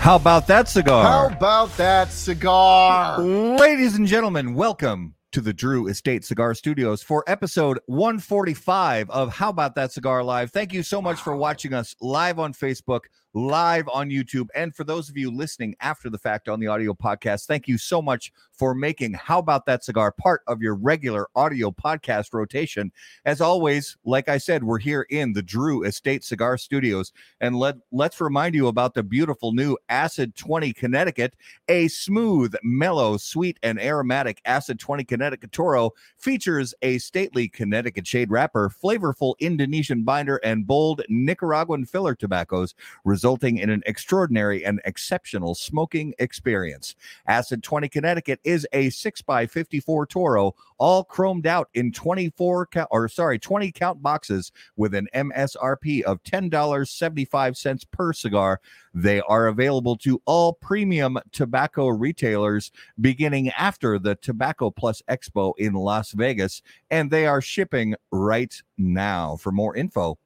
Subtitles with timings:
[0.00, 1.04] How about that cigar?
[1.04, 3.20] How about that cigar?
[3.20, 9.50] Ladies and gentlemen, welcome to the Drew Estate Cigar Studios for episode 145 of How
[9.50, 10.52] About That Cigar Live.
[10.52, 13.00] Thank you so much for watching us live on Facebook,
[13.34, 16.92] live on YouTube, and for those of you listening after the fact on the audio
[16.92, 21.28] podcast, thank you so much for making How About That Cigar part of your regular
[21.36, 22.90] audio podcast rotation.
[23.24, 27.76] As always, like I said, we're here in the Drew Estate Cigar Studios, and let
[27.92, 31.36] let's remind you about the beautiful new Acid 20 Connecticut,
[31.68, 38.30] a smooth, mellow, sweet, and aromatic Acid 20 Connecticut Toro features a stately Connecticut shade
[38.30, 42.74] wrapper, flavorful Indonesian binder, and bold Nicaraguan filler tobaccos,
[43.20, 46.96] resulting in an extraordinary and exceptional smoking experience.
[47.26, 53.38] Acid 20 Connecticut is a 6x54 Toro, all chromed out in 24 count, or sorry,
[53.38, 58.58] 20 count boxes with an MSRP of $10.75 per cigar.
[58.94, 65.74] They are available to all premium tobacco retailers beginning after the Tobacco Plus Expo in
[65.74, 69.36] Las Vegas, and they are shipping right now.
[69.36, 70.16] For more info,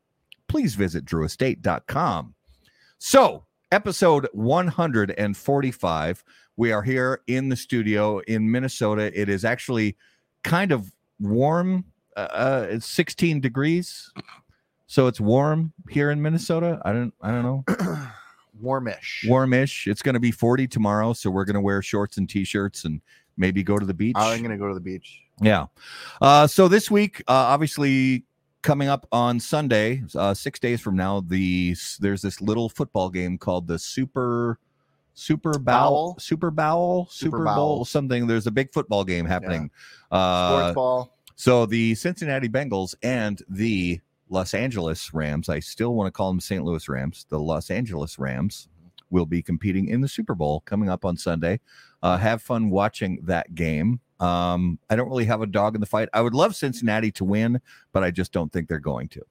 [0.46, 2.36] please visit drewestate.com.
[3.06, 6.24] So, episode 145.
[6.56, 9.12] We are here in the studio in Minnesota.
[9.12, 9.98] It is actually
[10.42, 11.84] kind of warm.
[12.16, 14.10] Uh, uh, it's 16 degrees.
[14.86, 16.80] So it's warm here in Minnesota.
[16.86, 18.08] I don't I don't know.
[18.62, 19.26] Warmish.
[19.28, 19.86] Warmish.
[19.86, 23.02] It's going to be 40 tomorrow, so we're going to wear shorts and t-shirts and
[23.36, 24.16] maybe go to the beach.
[24.16, 25.20] I'm gonna go to the beach.
[25.42, 25.66] Yeah.
[26.22, 28.24] Uh, so this week, uh, obviously,
[28.64, 33.38] coming up on Sunday, uh, six days from now, the there's this little football game
[33.38, 34.58] called the Super
[35.12, 36.16] Super Bowl?
[36.18, 37.84] Super Bowl, Super Super Bowl, Bowl.
[37.84, 38.26] something.
[38.26, 39.70] There's a big football game happening.
[40.10, 41.16] Uh, Sports ball.
[41.36, 46.40] so the Cincinnati Bengals and the Los Angeles Rams, I still want to call them
[46.40, 46.64] St.
[46.64, 48.68] Louis Rams, the Los Angeles Rams
[49.10, 51.60] will be competing in the Super Bowl coming up on Sunday.
[52.02, 54.00] Uh, have fun watching that game.
[54.20, 56.08] Um, I don't really have a dog in the fight.
[56.12, 57.60] I would love Cincinnati to win,
[57.92, 59.22] but I just don't think they're going to.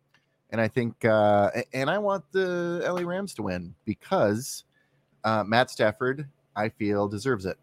[0.50, 4.66] And I think uh and I want the LA Rams to win because
[5.24, 7.58] uh Matt Stafford, I feel, deserves it.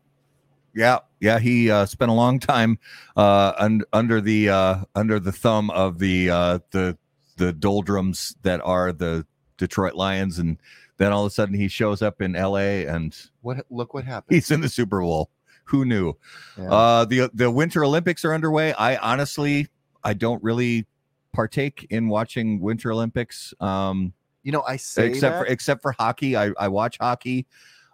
[0.75, 2.79] Yeah, yeah, he uh, spent a long time
[3.17, 6.97] uh, un- under the uh, under the thumb of the uh, the
[7.37, 10.59] the doldrums that are the Detroit Lions, and
[11.01, 12.85] then all of a sudden he shows up in L.A.
[12.85, 14.35] and What look what happened.
[14.35, 15.31] he's in the Super Bowl.
[15.65, 16.15] Who knew?
[16.59, 16.71] Yeah.
[16.71, 18.75] Uh, the the Winter Olympics are underway.
[18.75, 19.69] I honestly,
[20.05, 20.87] I don't really
[21.33, 23.55] partake in watching Winter Olympics.
[23.61, 24.13] Um,
[24.43, 26.37] you know, I say except that, for except for hockey.
[26.37, 27.47] I, I watch hockey,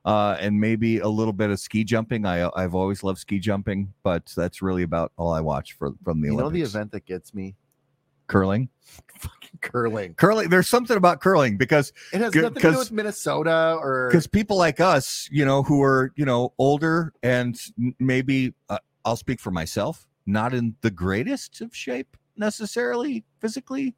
[0.04, 2.26] uh, and maybe a little bit of ski jumping.
[2.26, 6.22] I I've always loved ski jumping, but that's really about all I watch for from
[6.22, 6.32] the Olympics.
[6.32, 7.54] you know the event that gets me?
[8.26, 8.69] Curling,
[9.19, 10.14] Fucking curling.
[10.14, 10.48] curling.
[10.50, 14.56] There's something about curling because It has nothing to do with Minnesota or because people
[14.56, 17.59] like us, you know, who are you know older and
[17.98, 23.94] maybe uh, I'll speak for myself, not in the greatest of shape necessarily physically,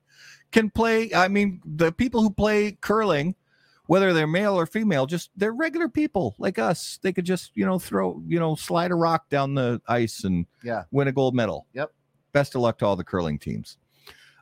[0.53, 1.13] can play.
[1.13, 3.35] I mean, the people who play curling,
[3.87, 7.01] whether they're male or female, just they're regular people like us.
[7.03, 10.47] They could just you know throw you know slide a rock down the ice and
[10.63, 10.85] Yeah.
[10.93, 11.67] win a gold medal.
[11.73, 11.91] Yep.
[12.33, 13.77] Best of luck to all the curling teams.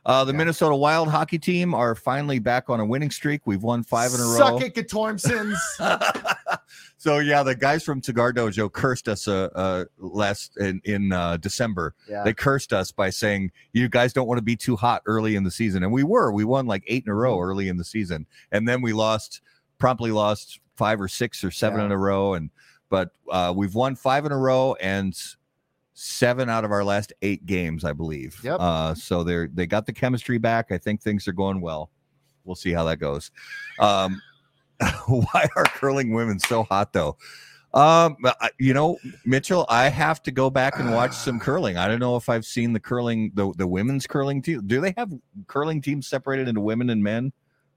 [0.07, 0.37] Uh, the Yeah.
[0.37, 3.41] Minnesota Wild hockey team are finally back on a winning streak.
[3.45, 4.37] We've won five in a row.
[4.37, 5.57] Suck it, Gatormsons.
[6.97, 11.35] so yeah, the guys from Cigar Dojo cursed us uh, uh last in in uh,
[11.37, 11.93] December.
[12.09, 12.23] yeah.
[12.23, 15.43] They cursed us by saying you guys don't want to be too hot early in
[15.43, 16.31] the season, and we were.
[16.31, 17.49] We won like eight in a row Mm-hmm.
[17.49, 19.41] early in the season, and then we lost
[19.77, 21.87] promptly lost five or six or seven Yeah.
[21.87, 22.33] in a row.
[22.33, 22.49] And
[22.89, 25.13] but uh, we've won five in a row and
[25.99, 28.39] seven out of our last eight games, I believe.
[28.43, 28.57] Yep.
[28.59, 30.71] Uh, so they're they got the chemistry back.
[30.71, 31.89] I think things are going well.
[32.45, 33.31] We'll see how that goes.
[33.79, 34.21] Um,
[35.07, 37.17] why are curling women so hot though?
[37.73, 38.15] Um,
[38.59, 41.77] you know, Mitchell, I have to go back and watch some curling.
[41.77, 44.65] I don't know if I've seen the curling, the, the women's curling team.
[44.67, 45.11] Do they have
[45.47, 47.33] curling teams separated into women and men?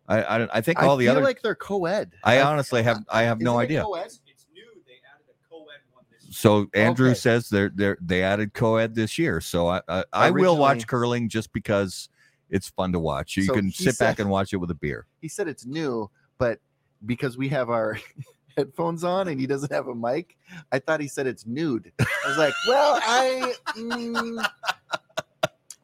[0.09, 1.23] I I, I think all I the feel other.
[1.23, 2.13] like they're co-ed.
[2.23, 3.83] I honestly have I have no Isn't idea.
[3.83, 4.05] co-ed?
[4.07, 4.63] It's new.
[4.87, 6.20] They added a co-ed one this year.
[6.31, 7.19] So Andrew Okay.
[7.19, 9.41] says they're they they added co-ed this year.
[9.41, 12.09] So I I, I will watch curling just because
[12.49, 13.37] it's fun to watch.
[13.37, 15.07] You So can sit back and watch it with a beer.
[15.21, 16.61] He said it's new, but
[17.05, 17.99] because we have our
[18.57, 20.37] headphones on and he doesn't have a mic,
[20.73, 21.93] I thought he said it's nude.
[22.01, 24.45] I was like, well, I, mm,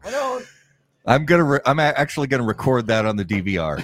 [0.05, 0.47] I don't.
[1.06, 3.82] I'm gonna re- I'm actually gonna record that on the DVR.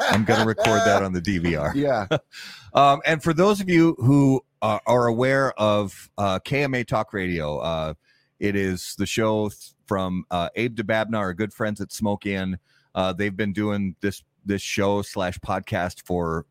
[0.00, 1.74] I'm gonna record that on the DVR.
[1.78, 2.06] Yeah,
[2.74, 7.58] Um, and for those of you who uh, are aware of uh, KMA Talk Radio,
[7.58, 7.94] uh,
[8.38, 12.58] it is the show th- from uh, Abe Dababneh, our good friends at Smoke Inn.
[12.94, 16.44] Uh, they've been doing this this show slash podcast for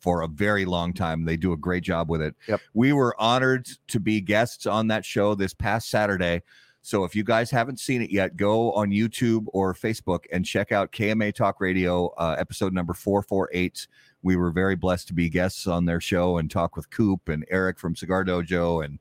[0.00, 1.24] for a very long time.
[1.24, 2.34] They do a great job with it.
[2.46, 2.60] Yep.
[2.74, 6.42] We were honored to be guests on that show this past Saturday.
[6.86, 10.70] So if you guys haven't seen it yet, go on YouTube or Facebook and check
[10.70, 13.88] out KMA Talk Radio uh, episode number 448.
[14.22, 17.44] We were very blessed to be guests on their show and talk with Coop and
[17.50, 19.00] Eric from Cigar Dojo and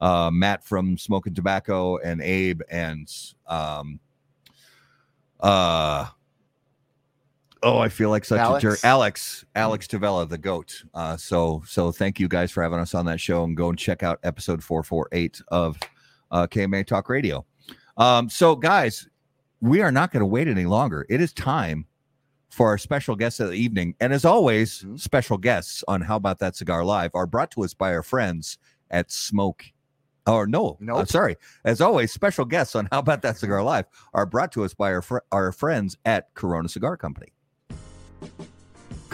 [0.00, 3.12] uh, Matt from Smoking Tobacco and Abe and
[3.48, 3.98] um,
[5.40, 6.06] uh,
[7.60, 8.62] oh, I feel like such Alex?
[8.62, 8.78] a jerk.
[8.84, 10.80] Alex, Alex Tavella, the goat.
[10.94, 13.76] Uh, so, so thank you guys for having us on that show and go and
[13.76, 15.76] check out episode 448 of
[16.30, 17.44] uh, KMA Talk Radio.
[17.96, 19.08] Um, so, guys,
[19.60, 21.06] we are not going to wait any longer.
[21.08, 21.86] It is time
[22.50, 23.94] for our special guest of the evening.
[24.00, 25.00] And as always, Mhm.
[25.00, 28.58] special guests on How About That Cigar Live are brought to us by our friends
[28.90, 29.64] at Smoke.
[30.26, 30.98] Or no, Nope.
[30.98, 31.36] uh, sorry.
[31.64, 34.92] As always, special guests on How About That Cigar Live are brought to us by
[34.92, 37.28] our, fr- our friends at Corona Cigar Company.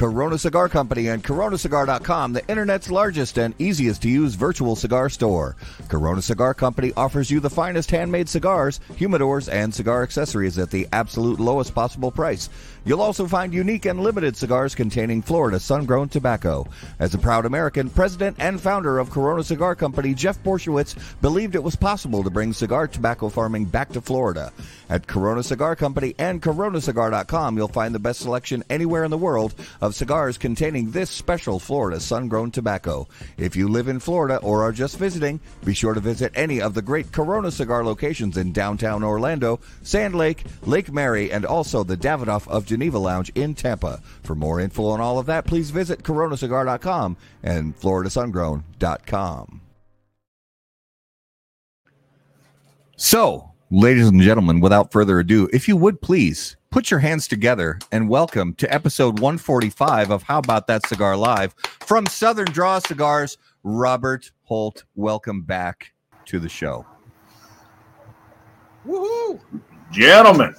[0.03, 5.55] Corona Cigar Company and coronacigar.com, the internet's largest and easiest to use virtual cigar store.
[5.89, 10.89] Corona Cigar Company offers you the finest handmade cigars, humidors, and cigar accessories at the
[10.93, 12.51] absolute lowest possible price.
[12.85, 16.67] You'll also find unique and limited cigars containing Florida sun-grown tobacco.
[16.99, 21.63] As a proud American, president and founder of Corona Cigar Company, Jeff Borysiewicz believed it
[21.63, 24.53] was possible to bring cigar tobacco farming back to Florida.
[24.91, 29.55] At Corona Cigar Company and coronacigar.com, you'll find the best selection anywhere in the world
[29.81, 33.07] of cigars containing this special Florida sun-grown tobacco.
[33.37, 36.75] If you live in Florida or are just visiting, be sure to visit any of
[36.75, 41.97] the great Corona cigar locations in downtown Orlando, Sand Lake, Lake Mary, and also the
[41.97, 44.01] Davidoff of Geneva Lounge in Tampa.
[44.23, 49.61] For more info on all of that, please visit coronacigar.com and floridasungrown.com.
[52.97, 57.79] So, ladies and gentlemen, without further ado, if you would please put your hands together
[57.93, 63.37] and welcome to episode 145 of How About That Cigar Live from Southern Draw Cigars,
[63.63, 64.85] Robert Holt.
[64.95, 65.93] Welcome back
[66.25, 66.87] to the show.
[68.87, 69.39] Woohoo!
[69.93, 70.55] gentlemen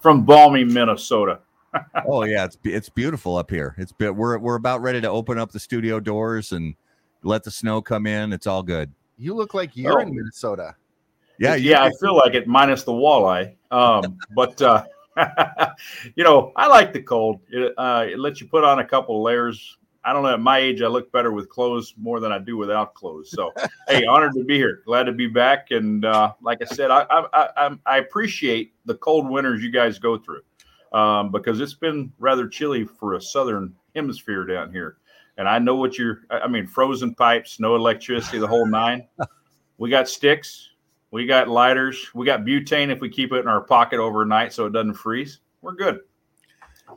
[0.00, 1.40] from balmy Minnesota.
[2.08, 3.74] oh yeah, it's it's beautiful up here.
[3.76, 6.74] It's be- we're we're about ready to open up the studio doors and
[7.22, 8.32] let the snow come in.
[8.32, 8.90] It's all good.
[9.18, 10.02] You look like you're Oh.
[10.02, 10.74] in Minnesota.
[11.38, 13.54] Yeah, yeah, I feel like it minus the walleye.
[13.70, 14.84] Um, but uh,
[16.14, 17.40] you know, I like the cold.
[17.48, 19.78] It, uh, it lets you put on a couple layers.
[20.04, 20.34] I don't know.
[20.34, 23.30] At my age, I look better with clothes more than I do without clothes.
[23.30, 23.52] So,
[23.88, 24.82] hey, honored to be here.
[24.84, 25.70] Glad to be back.
[25.70, 29.98] And uh, like I said, I, I I I'm- appreciate the cold winters you guys
[29.98, 30.42] go through
[30.92, 34.98] um, because it's been rather chilly for a southern hemisphere down here.
[35.38, 36.20] And I know what you're.
[36.30, 39.08] I I mean, frozen pipes, no electricity, the whole nine.
[39.76, 40.70] We got sticks.
[41.14, 42.10] We got lighters.
[42.12, 45.38] We got butane if we keep it in our pocket overnight so it doesn't freeze.
[45.62, 46.00] We're good.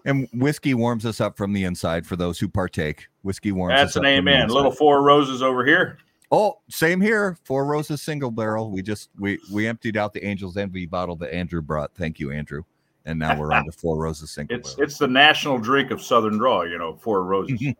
[0.05, 3.09] and whiskey warms us up from the inside for those who partake.
[3.21, 4.49] Whiskey warms That's us an up from the amen.
[4.49, 5.99] Little four roses over here.
[6.31, 7.37] Oh, same here.
[7.43, 8.71] Four Roses single barrel.
[8.71, 11.93] We just we we emptied out the Angel's Envy bottle that Andrew brought.
[11.93, 12.63] Thank you, Andrew.
[13.05, 14.83] And now we're on to Four Roses single It's barrel.
[14.87, 16.63] it's the national drink of Southern Draw.
[16.63, 17.61] You know, four roses.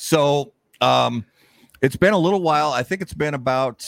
[0.00, 1.24] So, um,
[1.80, 2.72] it's been a little while.
[2.72, 3.86] I think it's been about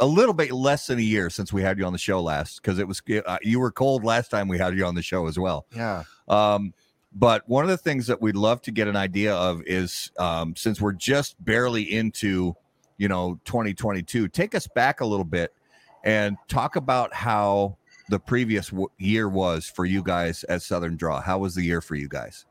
[0.00, 2.60] a little bit less than a year since we had you on the show last
[2.60, 5.26] because it was uh, you were cold last time we had you on the show
[5.26, 5.66] as well.
[5.74, 6.04] Yeah.
[6.28, 6.74] Um,
[7.12, 10.54] but one of the things that we'd love to get an idea of is um,
[10.54, 12.54] since we're just barely into,
[12.98, 15.54] you know, 2022, take us back a little bit
[16.04, 17.78] and talk about how
[18.10, 21.22] the previous w- year was for you guys at Southern Draw.
[21.22, 22.44] How was the year for you guys?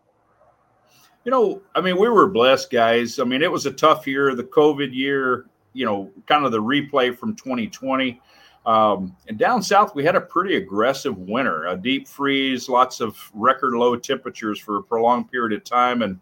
[1.25, 3.17] You know, I mean, we were blessed, guys.
[3.17, 6.61] I mean, it was a tough year, the COVID year, you know, kind of the
[6.61, 8.21] replay from 2020.
[8.67, 13.17] Um, and down south, we had a pretty aggressive winter, a deep freeze, lots of
[13.33, 16.03] record low temperatures for a prolonged period of time.
[16.03, 16.19] And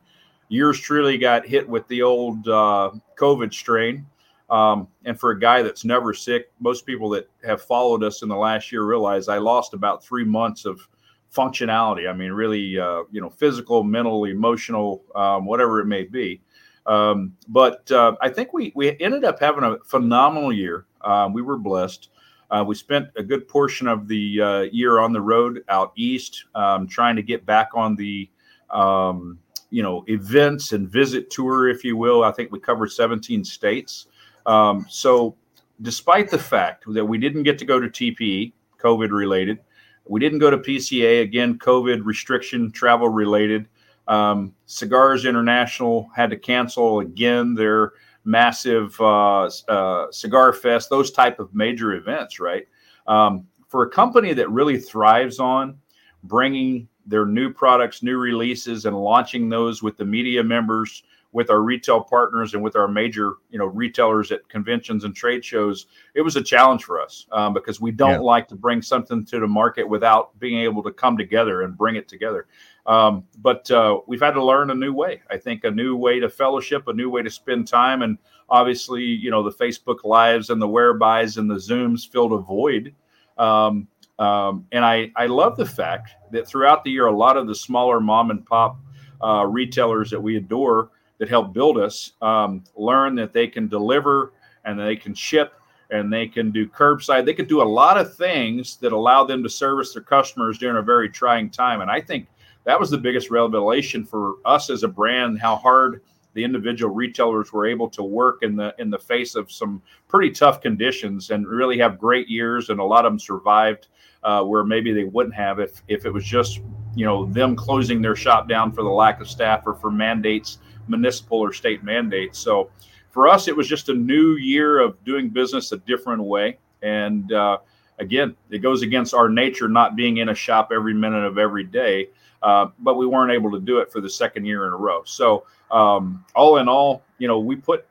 [0.48, 4.06] yours truly got hit with the old uh, COVID strain.
[4.50, 8.30] Um, and for a guy that's never sick, most people that have followed us in
[8.30, 10.88] the last year realize I lost about three months of
[11.34, 12.10] functionality.
[12.10, 16.42] I mean, really, uh, you know, physical, mental, emotional, um, whatever it may be.
[16.86, 20.86] Um, but uh, I think we we ended up having a phenomenal year.
[21.02, 22.10] Uh, we were blessed.
[22.52, 26.46] Uh, we spent a good portion of the uh, year on the road out east,
[26.56, 28.30] um, trying to get back on the
[28.70, 32.24] um, you know events and visit tour, if you will.
[32.24, 34.08] I think we covered 17 states.
[34.46, 35.36] Um, so,
[35.82, 39.60] despite the fact that we didn't get to go to TPE, COVID related,
[40.06, 43.68] we didn't go to PCA again, COVID restriction, travel related.
[44.08, 47.94] Um, Cigars International had to cancel again their
[48.26, 52.68] massive uh, uh, cigar fest, those type of major events, right?
[53.08, 55.78] Um, for a company that really thrives on
[56.24, 61.62] bringing their new products, new releases, and launching those with the media members, with our
[61.62, 66.22] retail partners, and with our major you know retailers at conventions and trade shows, it
[66.22, 68.20] was a challenge for us um, because we don't Yeah.
[68.20, 71.96] like to bring something to the market without being able to come together and bring
[71.96, 72.48] it together.
[72.86, 75.22] Um, but uh, we've had to learn a new way.
[75.30, 78.18] I think a new way to fellowship, a new way to spend time, and
[78.50, 82.94] obviously, you know, the Facebook lives and the whereby and the Zooms filled a void.
[83.38, 83.88] Um,
[84.20, 87.56] um, and I, I love the fact that throughout the year, a lot of the
[87.56, 88.78] smaller mom and pop
[89.24, 90.90] uh, retailers that we adore
[91.20, 94.34] that help build us um, learn that they can deliver
[94.66, 95.54] and they can ship
[95.90, 97.26] and they can do curbside.
[97.26, 100.78] They can do a lot of things that allow them to service their customers during
[100.78, 101.82] a very trying time.
[101.82, 102.28] And I think
[102.64, 106.02] that was the biggest revelation for us as a brand, how hard
[106.34, 110.32] the individual retailers were able to work in the in the face of some pretty
[110.32, 113.88] tough conditions and really have great years and a lot of them survived
[114.24, 116.60] uh, where maybe they wouldn't have if if it was just
[116.96, 120.58] you know them closing their shop down for the lack of staff or for mandates
[120.88, 122.40] municipal or state mandates.
[122.40, 122.70] So
[123.12, 126.58] for us it was just a new year of doing business a different way.
[126.82, 127.60] And uh,
[128.00, 131.64] again it goes against our nature not being in a shop every minute of every
[131.64, 132.10] day
[132.44, 135.02] uh, but we weren't able to do it for the second year in a row.
[135.06, 137.86] So um, all in all you know we put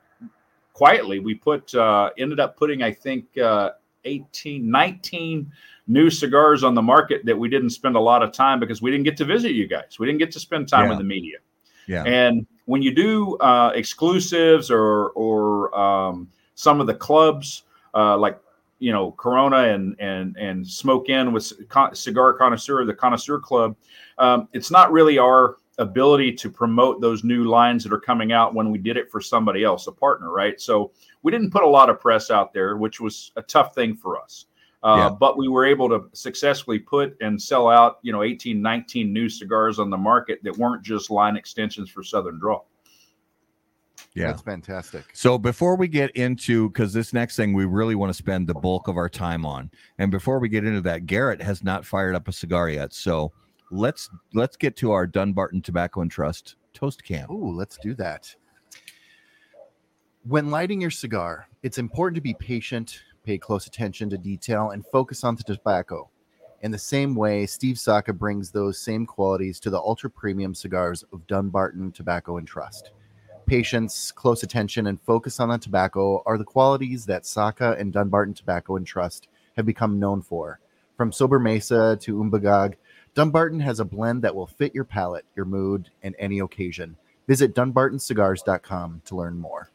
[0.75, 3.71] quietly we put uh, ended up putting i think uh,
[4.05, 5.51] 18 19
[5.89, 8.91] new cigars on the market that we didn't spend a lot of time because we
[8.91, 9.99] didn't get to visit you guys.
[9.99, 10.89] We didn't get to spend time Yeah.
[10.91, 11.39] with the media.
[11.89, 12.05] Yeah.
[12.05, 17.65] and when you do uh, exclusives or or um, some of the clubs
[17.95, 18.39] uh, like
[18.79, 21.53] you know Corona and and and Smoke Inn with
[21.93, 23.77] Cigar Connoisseur, the Connoisseur Club,
[24.19, 28.55] um, it's not really our ability to promote those new lines that are coming out
[28.55, 30.61] when we did it for somebody else, a partner, right?
[30.61, 30.93] So
[31.23, 34.21] we didn't put a lot of press out there, which was a tough thing for
[34.21, 34.47] us.
[34.83, 35.09] Uh, Yeah.
[35.11, 39.29] But we were able to successfully put and sell out, you know, 18, 19 new
[39.29, 42.61] cigars on the market that weren't just line extensions for Southern Draw.
[44.15, 44.27] Yeah.
[44.27, 45.05] That's fantastic.
[45.15, 48.55] So before we get into because this next thing we really want to spend the
[48.55, 52.15] bulk of our time on, and before we get into that, Garrett has not fired
[52.15, 52.93] up a cigar yet.
[52.93, 53.33] So
[53.71, 57.27] let's let's get to our Dunbarton Tobacco and Trust toast can.
[57.31, 58.35] Ooh, let's do that.
[60.25, 64.87] When lighting your cigar, it's important to be patient, pay close attention to detail, and
[64.87, 66.09] focus on the tobacco.
[66.63, 71.03] In the same way, Steve Saka brings those same qualities to the ultra premium cigars
[71.13, 72.93] of Dunbarton Tobacco and Trust.
[73.47, 78.35] Patience, close attention, and focus on the tobacco are the qualities that Saka and Dunbarton
[78.35, 79.27] Tobacco and Trust
[79.57, 80.61] have become known for.
[80.97, 82.75] From Sobremesa to Umbagog,
[83.15, 86.97] Dunbarton has a blend that will fit your palate, your mood, and any occasion.
[87.27, 89.72] Visit dunbartoncigars.com to learn more.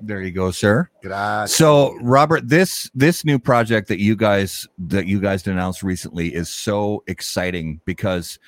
[0.00, 0.90] There you go, sir.
[1.02, 1.56] Gracias.
[1.56, 6.48] So Robert, this this new project that you guys that you guys announced recently is
[6.48, 8.38] so exciting because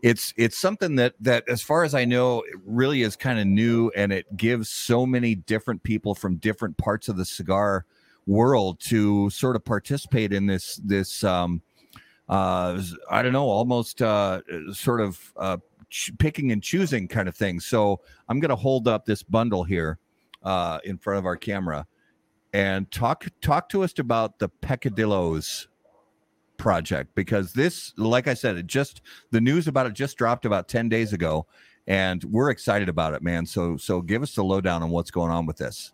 [0.00, 3.46] it's it's something that that as far as I know it really is kind of
[3.46, 7.86] new and it gives so many different people from different parts of the cigar
[8.26, 11.62] world to sort of participate in this this um
[12.28, 15.58] uh I don't know almost uh sort of uh
[16.18, 17.60] picking and choosing kind of thing.
[17.60, 19.98] So I'm going to hold up this bundle here
[20.42, 21.86] uh in front of our camera.
[22.52, 25.68] And talk talk to us about the peccadillos
[26.56, 30.68] project because this like i said it just the news about it just dropped about
[30.68, 31.46] 10 days ago
[31.86, 33.46] and we're excited about it man.
[33.46, 35.92] So so give us the lowdown on what's going on with this.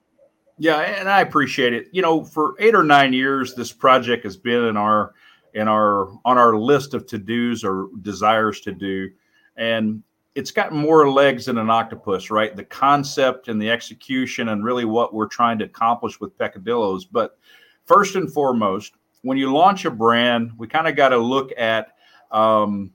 [0.59, 1.89] Yeah, and I appreciate it.
[1.93, 5.15] You know, for eight or nine years, this project has been in our
[5.55, 9.11] in our on our list of to dos or desires to do,
[9.57, 10.03] and
[10.35, 12.57] it's got more legs than an octopus, right?
[12.57, 17.05] The concept and the execution, and really what we're trying to accomplish with Peccadillos.
[17.05, 17.39] But
[17.85, 21.89] first and foremost, when you launch a brand, we kind of got to look at
[22.31, 22.91] um,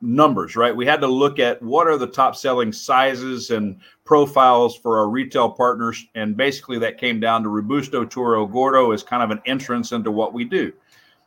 [0.00, 0.74] numbers, right?
[0.74, 5.08] We had to look at what are the top selling sizes and profiles for our
[5.08, 6.06] retail partners.
[6.14, 10.10] And basically, that came down to Robusto Toro Gordo as kind of an entrance into
[10.10, 10.72] what we do.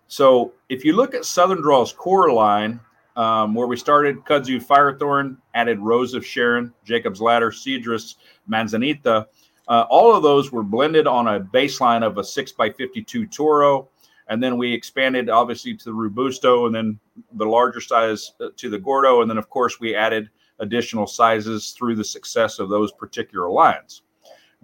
[0.08, 2.80] So if you look at Southern Draw's core line,
[3.20, 8.16] um, where we started Kudzu Firethorn, added Rose of Sharon, Jacob's Ladder, Cedrus,
[8.48, 9.28] Manzanita,
[9.68, 13.90] uh, all of those were blended on a baseline of a 6x52 Toro.
[14.30, 16.98] And then we expanded obviously to the Robusto and then
[17.34, 19.22] the larger size uh, to the Gordo.
[19.22, 24.04] And then, of course, we added additional sizes through the success of those particular lines.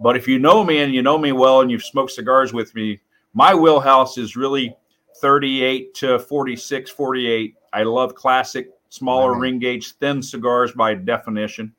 [0.00, 2.74] But if you know me and you know me well and you've smoked cigars with
[2.74, 3.00] me,
[3.34, 4.74] my wheelhouse is really
[5.20, 7.54] 38 to 46, 48.
[7.72, 9.40] I love classic, smaller Right.
[9.40, 11.74] ring gauge, thin cigars by definition.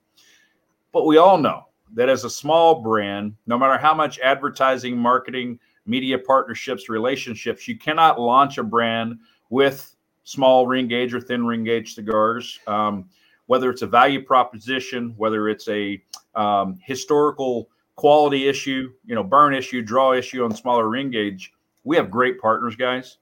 [0.91, 5.59] But we all know that as a small brand, no matter how much advertising, marketing,
[5.85, 11.63] media partnerships, relationships, you cannot launch a brand with small ring gauge or thin ring
[11.63, 12.59] gauge cigars.
[12.67, 13.09] Um,
[13.45, 16.01] whether it's a value proposition, whether it's a
[16.35, 21.53] um, historical quality issue, you know, burn issue, draw issue on smaller ring gauge,
[21.85, 23.17] we have great partners, guys.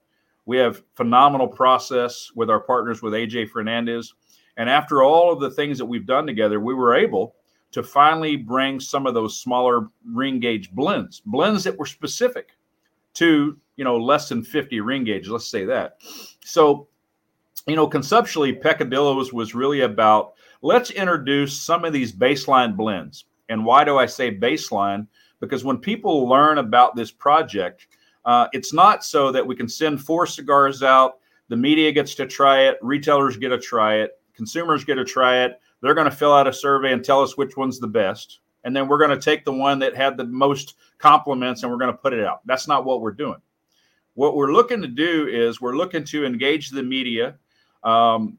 [0.46, 4.14] We have phenomenal process with our partners with AJ Fernandez.
[4.56, 7.34] And after all of the things that we've done together, we were able
[7.72, 12.50] to finally bring some of those smaller ring gauge blends, blends that were specific
[13.14, 15.98] to, you know, less than 50 ring gauge, let's say that.
[16.44, 16.88] So
[17.66, 23.24] you know, conceptually, Peccadillo's was really about let's introduce some of these baseline blends.
[23.48, 25.06] And why do I say baseline?
[25.40, 27.88] Because when people learn about this project,
[28.26, 31.18] uh, it's not so that we can send four cigars out,
[31.48, 35.44] the media gets to try it, retailers get to try it, consumers get to try
[35.44, 35.60] it.
[35.80, 38.40] They're going to fill out a survey and tell us which one's the best.
[38.64, 41.78] And then we're going to take the one that had the most compliments and we're
[41.78, 42.40] going to put it out.
[42.46, 43.40] That's not what we're doing.
[44.14, 47.36] What we're looking to do is we're looking to engage the media
[47.84, 48.38] um,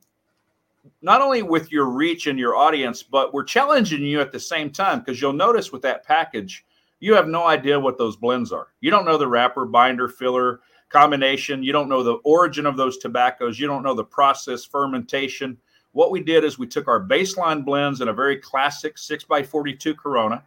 [1.01, 4.69] not only with your reach and your audience, but we're challenging you at the same
[4.69, 6.65] time because you'll notice with that package,
[6.99, 8.67] you have no idea what those blends are.
[8.81, 11.63] You don't know the wrapper, binder, filler, combination.
[11.63, 13.59] You don't know the origin of those tobaccos.
[13.59, 15.57] You don't know the process, fermentation.
[15.91, 20.43] What we did is we took our baseline blends in a very classic 6x42 Corona,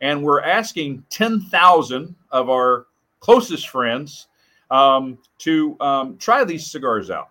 [0.00, 2.86] and we're asking 10,000 of our
[3.20, 4.28] closest friends
[4.70, 7.30] um, to um, try these cigars out.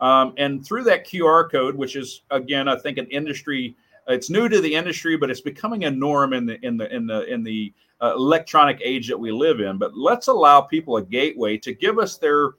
[0.00, 3.76] Um, and through that QR code, which is again, I think an industry,
[4.08, 7.06] it's new to the industry, but it's becoming a norm in the in the in
[7.06, 9.78] the in the uh, electronic age that we live in.
[9.78, 12.50] But let's allow people a gateway to give us their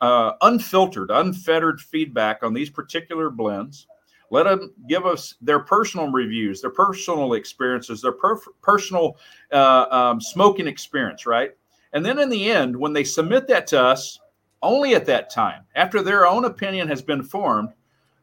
[0.00, 3.86] uh, unfiltered, unfettered feedback on these particular blends.
[4.30, 9.16] Let them give us their personal reviews, their personal experiences, their per- personal
[9.52, 11.52] uh, um, smoking experience, right?
[11.92, 14.20] And then in the end, when they submit that to us,
[14.62, 17.70] only at that time, after their own opinion has been formed,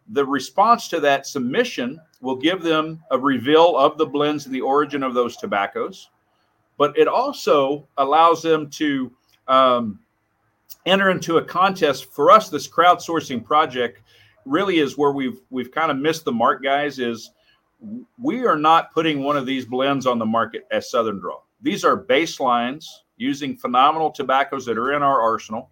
[0.09, 4.61] the response to that submission will give them a reveal of the blends and the
[4.61, 6.09] origin of those tobaccos.
[6.79, 9.11] But it also allows them to
[9.47, 9.99] um,
[10.87, 12.11] enter into a contest.
[12.11, 14.01] For us, this crowdsourcing project
[14.45, 16.97] really is where we've we've kind of missed the mark, guys.
[16.97, 17.29] Is
[18.17, 21.39] we are not putting one of these blends on the market as Southern Draw.
[21.61, 22.85] These are baselines
[23.17, 25.69] using phenomenal tobaccos that are in our arsenal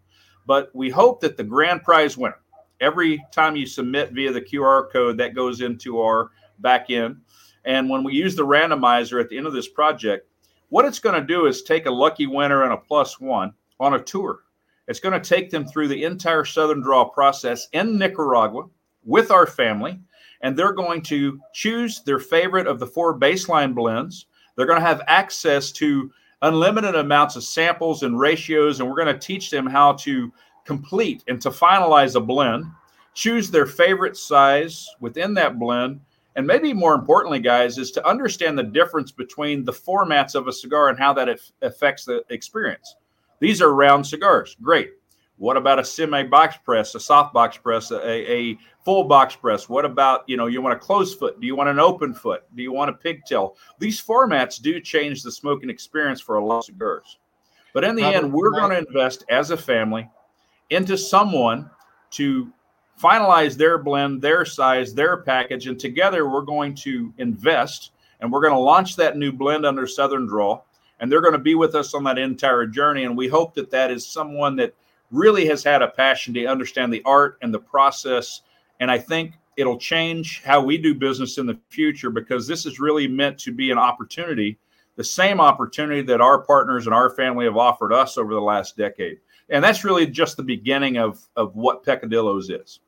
[0.48, 2.40] but we hope that the grand prize winner,
[2.80, 7.18] every time you submit via the QR code, that goes into our back end.
[7.66, 10.26] And when we use the randomizer at the end of this project,
[10.70, 13.94] what it's going to do is take a lucky winner and a plus one on
[13.94, 14.44] a tour.
[14.88, 18.68] It's going to take them through the entire Southern Draw process in Nicaragua
[19.04, 20.00] with our family,
[20.42, 24.28] and they're going to choose their favorite of the four baseline blends.
[24.56, 29.14] They're going to have access to unlimited amounts of samples and ratios, and we're going
[29.14, 30.32] to teach them how to
[30.66, 32.66] complete and to finalize a blend,
[33.14, 36.00] choose their favorite size within that blend,
[36.38, 40.54] and maybe more importantly, guys, is to understand the difference between the formats of a
[40.54, 42.96] cigar and how that affects the experience.
[43.40, 44.56] These are round cigars.
[44.62, 44.92] Great.
[45.38, 49.68] What about a semi box press, a soft box press, a, a full box press?
[49.68, 51.42] What about, you know, you want a closed foot?
[51.42, 52.44] Do you want an open foot?
[52.56, 53.56] Do you want a pigtail?
[53.80, 57.18] These formats do change the smoking experience for a lot of cigars.
[57.74, 60.08] But in the Robert, end, we're going to invest as a family
[60.70, 61.70] into someone
[62.12, 62.54] to
[63.02, 68.42] finalize their blend, their size, their package, and together we're going to invest and we're
[68.42, 70.62] going to launch that new blend under Southern Draw.
[71.00, 73.04] And they're going to be with us on that entire journey.
[73.04, 74.74] And we hope that that is someone that
[75.12, 78.42] really has had a passion to understand the art and the process.
[78.80, 82.80] And I think it'll change how we do business in the future because this is
[82.80, 84.58] really meant to be an opportunity,
[84.96, 88.76] the same opportunity that our partners and our family have offered us over the last
[88.76, 89.20] decade.
[89.50, 92.80] And that's really just the beginning of, of what Peccadillo's is.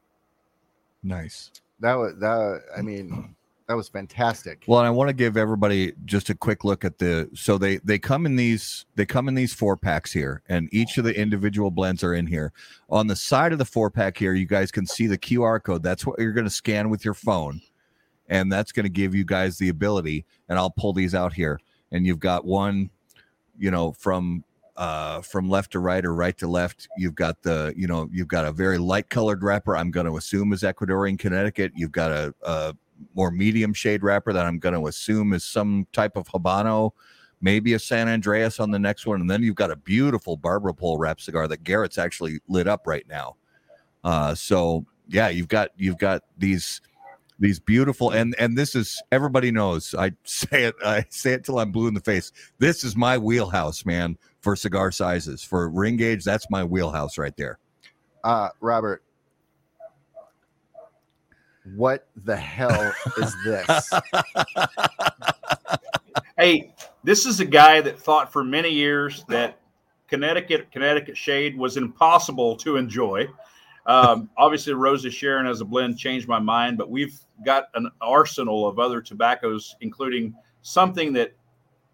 [1.04, 1.52] Nice.
[1.80, 2.62] That was that.
[2.76, 2.86] I mm.
[2.86, 3.36] mean,
[3.68, 4.64] that was fantastic.
[4.68, 7.78] Well, and I want to give everybody just a quick look at the so they
[7.78, 11.16] they come in these they come in these four packs here, and each of the
[11.16, 12.52] individual blends are in here.
[12.90, 15.84] On the side of the four pack here, you guys can see the QR code.
[15.84, 17.62] That's what you're going to scan with your phone,
[18.28, 20.26] and that's going to give you guys the ability.
[20.50, 21.60] And I'll pull these out here,
[21.92, 22.90] and you've got one,
[23.58, 24.44] you know, from
[24.80, 26.88] uh, from left to right or right to left.
[26.98, 29.76] You've got the, you know, you've got a very light colored wrapper.
[29.76, 31.74] I'm going to assume is Ecuadorian Connecticut.
[31.76, 32.74] You've got a, a
[33.14, 36.92] more medium shade wrapper that I'm going to assume is some type of Habano,
[37.42, 39.20] maybe a San Andrés on the next one.
[39.20, 42.88] And then you've got a beautiful Barber Pole wrap cigar that Garrett's actually lit up
[42.88, 43.36] right now.
[44.06, 46.80] Uh, so yeah, you've got you've got these
[47.38, 51.60] these beautiful and and this is everybody knows I say it I say it till
[51.60, 52.32] I'm blue in the face.
[52.60, 55.44] This is my wheelhouse, man, for cigar sizes.
[55.44, 57.60] For ring gauge, that's my wheelhouse right there.
[58.24, 59.04] Uh Robert,
[61.76, 63.90] what the hell is this?
[66.40, 66.74] Hey,
[67.04, 69.60] this is a guy that thought for many years that
[70.08, 73.28] Connecticut Connecticut Shade was impossible to enjoy.
[73.86, 77.92] Um, obviously, Rose of Sharon as a blend changed my mind, but we've got an
[78.00, 81.34] arsenal of other tobaccos, including something that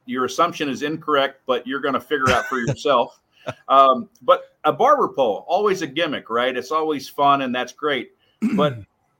[0.05, 3.19] your assumption is incorrect, but you're going to figure out for yourself.
[3.67, 6.57] Um, but a barber pole, always a gimmick, right?
[6.57, 8.13] It's always fun, and that's great.
[8.55, 8.79] But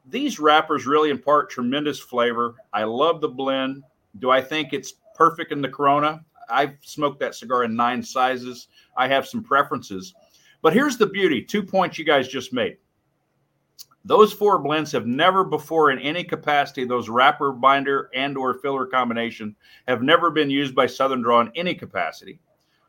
[0.09, 2.55] these wrappers really impart tremendous flavor.
[2.73, 3.83] I love the blend.
[4.17, 6.25] Do I think it's perfect in the Corona?
[6.49, 8.67] I've smoked that cigar in nine sizes.
[8.97, 10.15] I have some preferences.
[10.61, 12.77] But here's the beauty two points you guys just made.
[14.07, 18.85] Those four blends have never before in any capacity, those wrapper, binder, and or filler
[18.85, 19.55] combination
[19.87, 22.39] have never been used by Southern Draw in any capacity.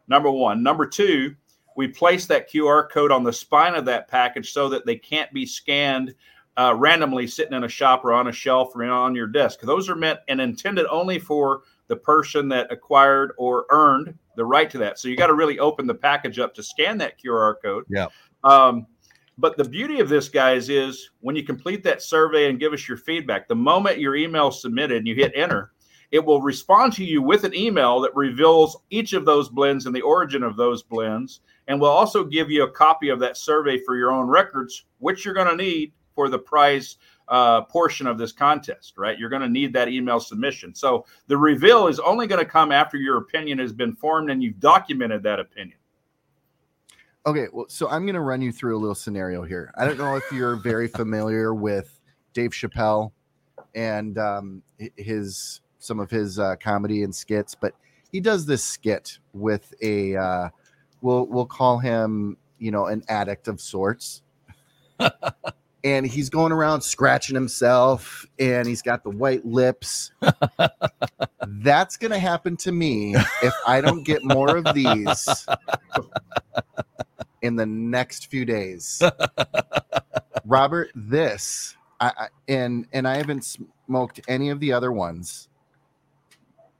[0.08, 0.62] Number one.
[0.62, 1.34] Number two,
[1.74, 5.32] we place that QR code on the spine of that package so that they can't
[5.32, 6.14] be scanned
[6.58, 9.60] uh, randomly sitting in a shop or on a shelf or on your desk.
[9.60, 14.68] Those are meant and intended only for the person that acquired or earned the right
[14.70, 14.98] to that.
[14.98, 17.84] So you got to really open the package up to scan that QR code.
[17.88, 18.08] Yeah.
[18.44, 18.86] Um,
[19.38, 22.88] but the beauty of this, guys, is when you complete that survey and give us
[22.88, 25.72] your feedback, the moment your email is submitted and you hit enter,
[26.10, 29.94] it will respond to you with an email that reveals each of those blends and
[29.94, 31.40] the origin of those blends.
[31.68, 35.24] And will also give you a copy of that survey for your own records, which
[35.24, 36.96] you're going to need for the prize
[37.28, 39.18] uh, portion of this contest, right?
[39.18, 40.74] You're going to need that email submission.
[40.74, 44.42] So the reveal is only going to come after your opinion has been formed and
[44.42, 45.78] you've documented that opinion.
[47.26, 49.72] Okay, well, so I'm going to run you through a little scenario here.
[49.76, 52.00] I don't know if you're very familiar with
[52.32, 53.10] Dave Chappelle
[53.74, 54.62] and um,
[54.96, 57.74] his some of his uh, comedy and skits, but
[58.12, 60.48] he does this skit with a uh,
[61.00, 64.22] we'll we'll call him you know an addict of sorts.
[65.84, 70.12] and he's going around scratching himself and he's got the white lips.
[71.46, 75.28] That's going to happen to me if I don't get more of these
[77.46, 79.02] in the next few days.
[80.44, 83.44] Robert, this I, I, and and I haven't
[83.86, 85.48] smoked any of the other ones.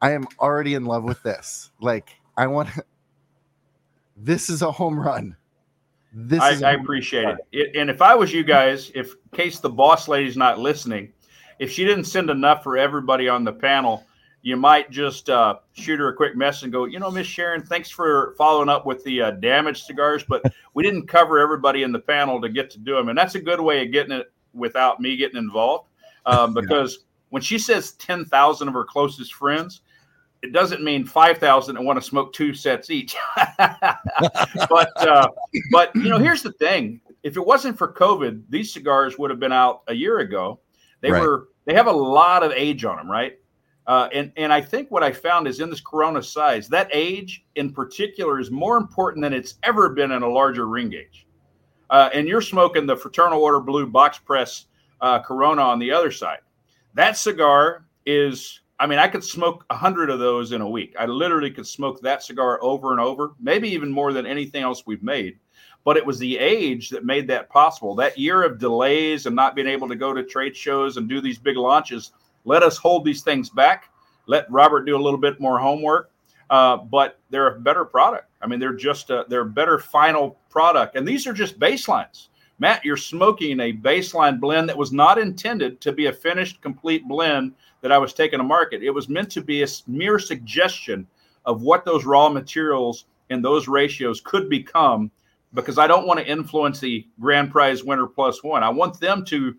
[0.01, 1.71] I am already in love with this.
[1.81, 2.69] Like I want
[4.17, 5.37] this is a home run.
[6.13, 7.39] This I, is I appreciate it.
[7.53, 7.77] it.
[7.77, 11.13] And if I was you guys, if in case the boss lady's not listening,
[11.59, 14.05] if she didn't send enough for everybody on the panel,
[14.47, 17.63] you might just uh, shoot her a quick message and go, you know, Miss Sharon,
[17.63, 20.41] thanks for following up with the uh, damaged cigars, but
[20.75, 23.41] we didn't cover everybody in the panel to get to do them, and that's a
[23.41, 25.89] good way of getting it without me getting involved,
[26.27, 27.05] um, because yeah.
[27.31, 29.81] when she says ten thousand of her closest friends,
[30.43, 33.17] it doesn't mean 5,000 and want to smoke two sets each.
[33.59, 35.27] but, uh,
[35.73, 37.01] but, you know, here's the thing.
[37.25, 40.61] If it wasn't for COVID, these cigars would have been out a year ago.
[41.01, 41.21] They right.
[41.21, 43.41] were, they have a lot of age on them, right?
[43.87, 47.45] Uh, and, and I think what I found is in this Corona size, that age
[47.55, 51.27] in particular is more important than it's ever been in a larger ring gauge.
[51.91, 54.67] Uh, and you're smoking the Fraternal Order Blue box press
[55.01, 56.41] uh, Corona on the other side.
[56.95, 60.95] That cigar is I mean, I could smoke a hundred of those in a week.
[60.99, 64.87] I literally could smoke that cigar over and over, maybe even more than anything else
[64.87, 65.39] we've made.
[65.85, 67.95] But it was the age that made that possible.
[67.95, 71.21] That year of delays and not being able to go to trade shows and do
[71.21, 72.13] these big launches
[72.47, 73.91] let us hold these things back.
[74.27, 76.11] Let Robert do a little bit more homework.
[76.49, 78.31] Uh, but they're a better product.
[78.41, 80.97] I mean, they're just a, they're a better final product.
[80.97, 82.29] And these are just baselines.
[82.59, 87.07] Matt, you're smoking a baseline blend that was not intended to be a finished, complete
[87.07, 88.83] blend that I was taking to market.
[88.83, 91.07] It was meant to be a mere suggestion
[91.45, 95.11] of what those raw materials and those ratios could become
[95.53, 98.63] because I don't want to influence the grand prize winner plus one.
[98.63, 99.55] I want them to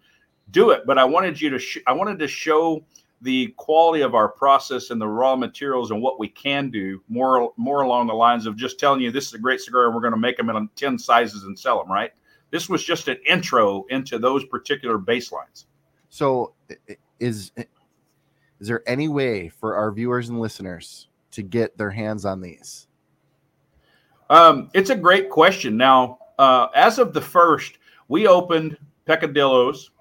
[0.51, 2.83] do it, but I wanted you to, sh- I wanted to show
[3.21, 7.51] the quality of our process and the raw materials and what we can do more,
[7.57, 10.01] more along the lines of just telling you this is a great cigar and we're
[10.01, 12.12] going to make them in 10 sizes and sell them, right?
[12.51, 15.65] This was just an intro into those particular baselines.
[16.10, 16.53] So,
[17.19, 17.51] is
[18.60, 22.88] is there any way for our viewers and listeners to get their hands on these?
[24.29, 25.77] Um, it's a great question.
[25.77, 29.91] Now, uh, as of the first, we opened Peccadillos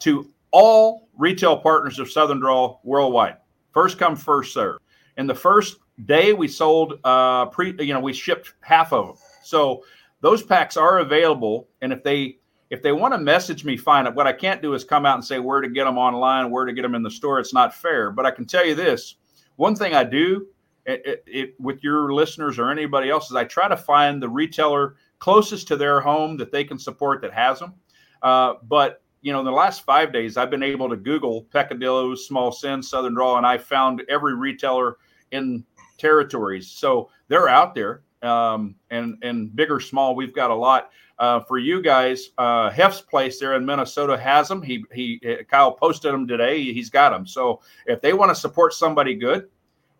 [0.00, 3.36] to all retail partners of Southern Draw worldwide.
[3.72, 4.78] First come, first serve.
[5.16, 7.74] In the first day, we sold uh, pre.
[7.78, 9.16] You know, we shipped half of them.
[9.42, 9.82] So
[10.20, 12.38] those packs are available, and if they
[12.70, 14.06] if they want to message me, fine.
[14.14, 16.64] What I can't do is come out and say where to get them online, where
[16.64, 17.38] to get them in the store.
[17.38, 18.10] It's not fair.
[18.10, 19.16] But I can tell you this:
[19.56, 20.46] one thing I do
[20.86, 24.28] it, it, it, with your listeners or anybody else is I try to find the
[24.28, 27.74] retailer closest to their home that they can support that has them.
[28.22, 32.28] Uh, but you know, in the last five days, I've been able to Google peccadillos,
[32.28, 34.98] small sin, southern draw, and I found every retailer
[35.32, 35.64] in
[35.98, 36.70] territories.
[36.70, 40.90] So they're out there, um, and and big or small, we've got a lot.
[41.18, 44.62] Uh, for you guys, uh, Hef's place there in Minnesota has them.
[44.62, 46.62] He he Kyle posted them today.
[46.72, 47.26] He's got them.
[47.26, 49.48] So if they want to support somebody good,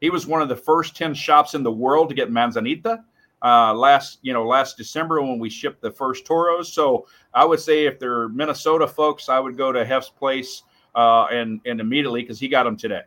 [0.01, 3.03] he was one of the first ten shops in the world to get Manzanita
[3.47, 6.73] uh, last you know last December when we shipped the first toros.
[6.73, 10.65] So I would say if they're Minnesota folks, I would go to Hef's place
[10.97, 13.03] uh, and and immediately because he got them today.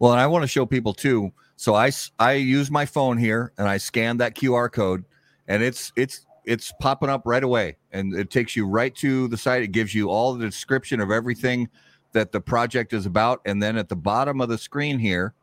[0.00, 1.32] Well, and I want to show people too.
[1.54, 5.04] So I I use my phone here and I scan that QR code,
[5.46, 9.36] and it's it's it's popping up right away and it takes you right to the
[9.36, 11.68] site it gives you all the description of everything
[12.12, 15.34] that the project is about and then at the bottom of the screen here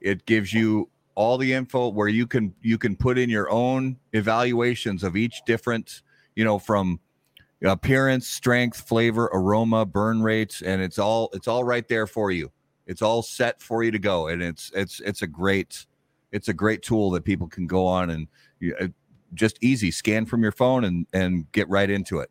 [0.00, 3.96] it gives you all the info where you can you can put in your own
[4.12, 6.02] evaluations of each different
[6.34, 6.98] you know from
[7.64, 12.50] appearance strength flavor aroma burn rates and it's all it's all right there for you.
[12.86, 15.86] It's all set for you to go and it's it's it's a great
[16.32, 18.28] it's a great tool that people can go on and
[18.80, 18.88] uh,
[19.34, 22.30] just easy scan from your phone and and get right into it.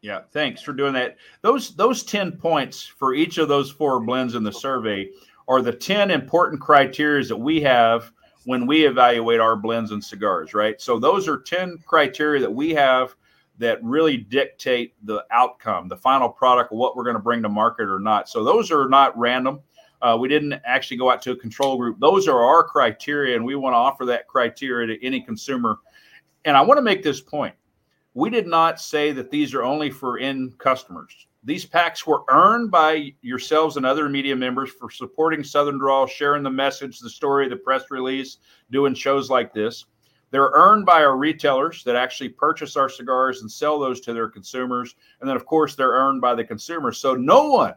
[0.00, 1.16] Yeah thanks for doing that.
[1.42, 5.10] Those those 10 points for each of those four blends in the survey
[5.48, 8.12] are the 10 important criteria that we have
[8.44, 12.70] when we evaluate our blends and cigars right so those are 10 criteria that we
[12.70, 13.14] have
[13.58, 17.88] that really dictate the outcome the final product what we're going to bring to market
[17.88, 19.60] or not so those are not random
[20.02, 21.98] uh, we didn't actually go out to a control group.
[21.98, 25.78] Those are our criteria, and we want to offer that criteria to any consumer.
[26.44, 27.54] And I want to make this point.
[28.14, 31.26] We did not say that these are only for end customers.
[31.46, 36.42] These packs were earned by yourselves and other media members for supporting Southern Draw, sharing
[36.42, 38.38] the message, the story, the press release,
[38.72, 39.84] doing shows like this.
[40.32, 44.28] They're earned by our retailers that actually purchase our cigars and sell those to their
[44.28, 44.96] consumers.
[45.20, 46.98] And then, of course, they're earned by the consumers.
[46.98, 47.74] So no one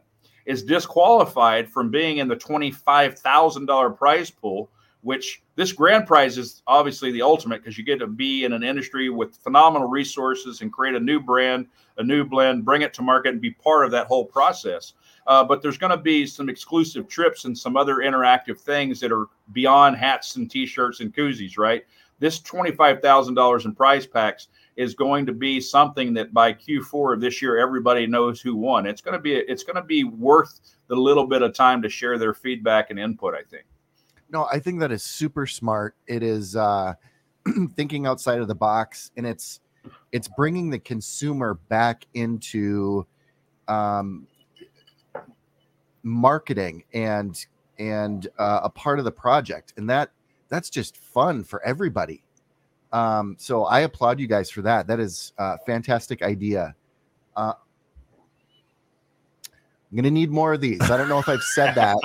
[0.47, 7.12] is disqualified from being in the $25,000 prize pool, which this grand prize is obviously
[7.12, 10.95] the ultimate because you get to be in an industry with phenomenal resources and create
[10.95, 14.07] a new brand, a new blend, bring it to market, and be part of that
[14.07, 14.93] whole process.
[15.27, 19.12] Uh, but there's going to be some exclusive trips and some other interactive things that
[19.12, 21.83] are beyond hats and t-shirts and koozies, right?
[22.19, 27.41] This $25,000 in prize packs is going to be something that by Q4 of this
[27.41, 28.85] year, everybody knows who won.
[28.85, 31.89] It's going to be it's going to be worth the little bit of time to
[31.89, 33.33] share their feedback and input.
[33.33, 33.65] I think.
[34.32, 35.96] No, I think that is super smart.
[36.08, 36.94] It is uh,
[37.76, 39.60] thinking outside of the box, and it's
[40.12, 43.08] it's bringing the consumer back into
[43.68, 44.28] um,
[46.04, 47.46] marketing and
[47.80, 50.12] and uh, a part of the project, and that
[50.50, 52.24] that's just fun for everybody.
[52.92, 54.88] Um, so I applaud you guys for that.
[54.88, 56.76] That is a fantastic idea.
[57.36, 57.54] Uh,
[59.92, 60.82] I'm gonna need more of these.
[60.82, 61.98] I don't know if I've said that.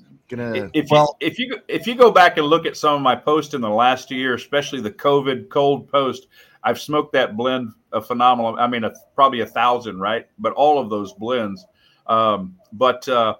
[0.28, 3.00] gonna if well, you, if you if you go back and look at some of
[3.00, 6.28] my posts in the last year, especially the COVID cold post,
[6.62, 8.56] I've smoked that blend a phenomenal.
[8.58, 10.26] I mean, a, probably a thousand, right?
[10.38, 11.64] But all of those blends.
[12.06, 13.36] Um, but uh,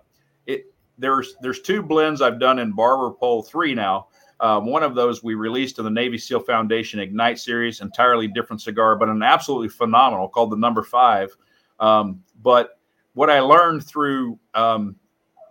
[0.46, 4.08] it there's there's two blends I've done in Barber Pole three now
[4.40, 8.60] um, one of those we released in the Navy SEAL Foundation Ignite series, entirely different
[8.60, 11.34] cigar, but an absolutely phenomenal called the Number Five.
[11.80, 12.78] Um, but
[13.14, 14.96] what I learned through um,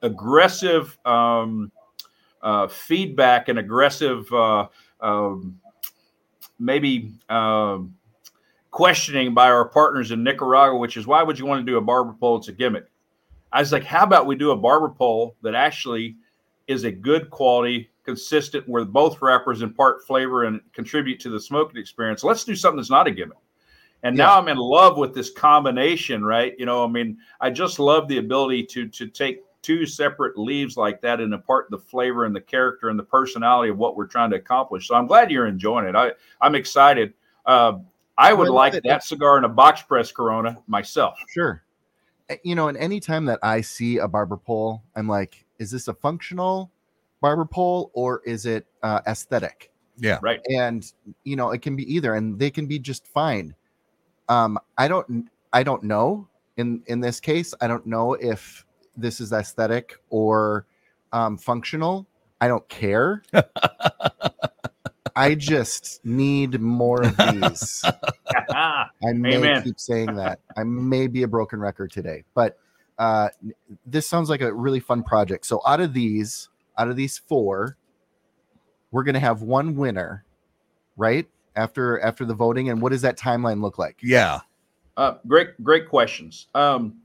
[0.01, 1.71] aggressive um,
[2.41, 4.67] uh, feedback and aggressive, uh,
[5.01, 5.59] um,
[6.59, 7.95] maybe um,
[8.71, 11.81] questioning by our partners in Nicaragua, which is why would you want to do a
[11.81, 12.37] barber pole?
[12.37, 12.85] It's a gimmick.
[13.51, 16.17] I was like, how about we do a barber pole that actually
[16.67, 21.79] is a good quality consistent where both wrappers impart flavor and contribute to the smoking
[21.79, 22.23] experience.
[22.23, 23.37] Let's do something that's not a gimmick.
[24.03, 24.25] And yeah.
[24.25, 26.53] now I'm in love with this combination, right?
[26.59, 30.77] You know, I mean, I just love the ability to to take two separate leaves
[30.77, 34.05] like that and impart the flavor and the character and the personality of what we're
[34.05, 34.87] trying to accomplish.
[34.87, 35.95] So I'm glad you're enjoying it.
[35.95, 37.13] I I'm excited.
[37.47, 37.79] Uh,
[38.15, 41.17] I would like that cigar in a box press Corona myself.
[41.33, 41.63] Sure.
[42.29, 45.87] Eh, you know, and anytime that I see a barber pole, I'm like, is this
[45.87, 46.71] a functional
[47.19, 49.71] barber pole or is it uh, aesthetic?
[49.97, 50.19] Yeah.
[50.21, 50.41] Right.
[50.49, 50.91] And
[51.23, 53.55] you know, it can be either and they can be just fine.
[54.29, 57.55] Um, I don't I don't know in in this case.
[57.61, 58.64] I don't know if
[58.97, 60.65] this is aesthetic or
[61.11, 62.07] um, functional.
[62.41, 63.23] I don't care.
[65.15, 67.83] I just need more of these.
[68.49, 69.63] I may Amen.
[69.63, 70.39] keep saying that.
[70.57, 72.57] I may be a broken record today, but
[72.97, 73.29] uh,
[73.85, 75.45] this sounds like a really fun project.
[75.45, 77.77] So out of these, out of these four,
[78.91, 80.25] we're gonna have one winner,
[80.97, 81.27] right?
[81.55, 83.97] after after the voting, and what does that timeline look like?
[84.01, 84.41] Yeah.
[84.97, 86.47] Uh, great, great questions.
[86.55, 87.01] Um,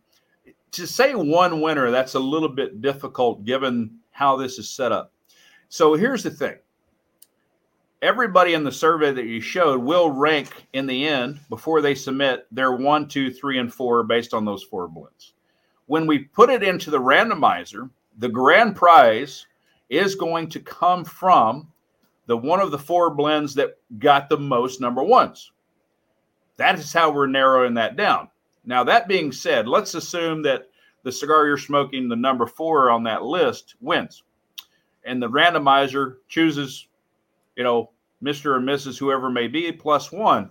[0.72, 5.12] to say one winner, that's a little bit difficult given how this is set up.
[5.68, 6.56] So here's the thing
[8.02, 12.46] everybody in the survey that you showed will rank in the end before they submit
[12.50, 15.34] their one, two, three, and four based on those four blends.
[15.86, 19.46] When we put it into the randomizer, the grand prize
[19.88, 21.70] is going to come from
[22.26, 25.52] the one of the four blends that got the most number ones.
[26.56, 28.28] That is how we're narrowing that down.
[28.70, 30.68] Now, that being said, let's assume that
[31.02, 34.22] the cigar you're smoking, the number four on that list, wins.
[35.04, 36.86] And the randomizer chooses,
[37.56, 37.90] you know,
[38.22, 38.54] Mr.
[38.54, 38.96] or Mrs.
[38.96, 40.50] whoever may be plus one.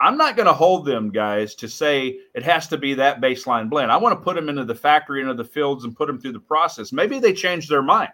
[0.00, 3.70] I'm not going to hold them guys to say it has to be that baseline
[3.70, 3.92] blend.
[3.92, 6.32] I want to put them into the factory, into the fields, and put them through
[6.32, 6.90] the process.
[6.90, 8.10] Maybe they change their mind,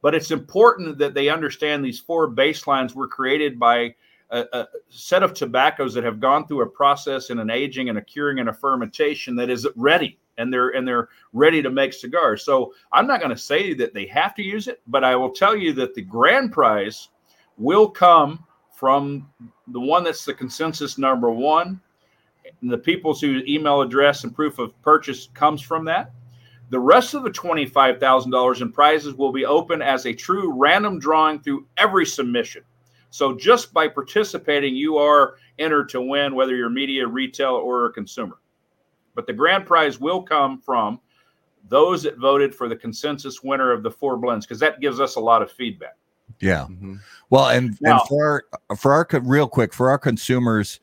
[0.00, 3.96] but it's important that they understand these four baselines were created by
[4.30, 7.98] a, a, set of tobaccos that have gone through a process and an aging and
[7.98, 11.92] a curing and a fermentation that is ready and they're and they're ready to make
[11.92, 12.44] cigars.
[12.44, 15.30] So I'm not going to say that they have to use it, but I will
[15.30, 17.08] tell you that the grand prize
[17.56, 19.28] will come from
[19.68, 21.80] the one that's the consensus number one.
[22.60, 26.12] And the people's whose email address and proof of purchase comes from that.
[26.70, 31.40] The rest of the $25,000 in prizes will be open as a true random drawing
[31.40, 32.62] through every submission.
[33.16, 37.90] So just by participating, you are entered to win, whether you're media, retail, or a
[37.90, 38.36] consumer.
[39.14, 41.00] But the grand prize will come from
[41.66, 45.16] those that voted for the consensus winner of the four blends, because that gives us
[45.16, 45.96] a lot of feedback.
[46.40, 46.66] Yeah.
[46.68, 46.96] Mm-hmm.
[47.30, 50.78] Well, and, now, and for our, for our real quick for our consumers,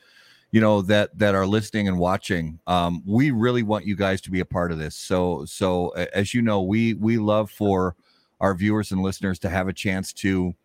[0.49, 4.31] you know that that are listening and watching, um, we really want you guys to
[4.31, 4.95] be a part of this.
[4.95, 7.95] So so as you know, we we love for
[8.39, 10.55] our viewers and listeners to have a chance to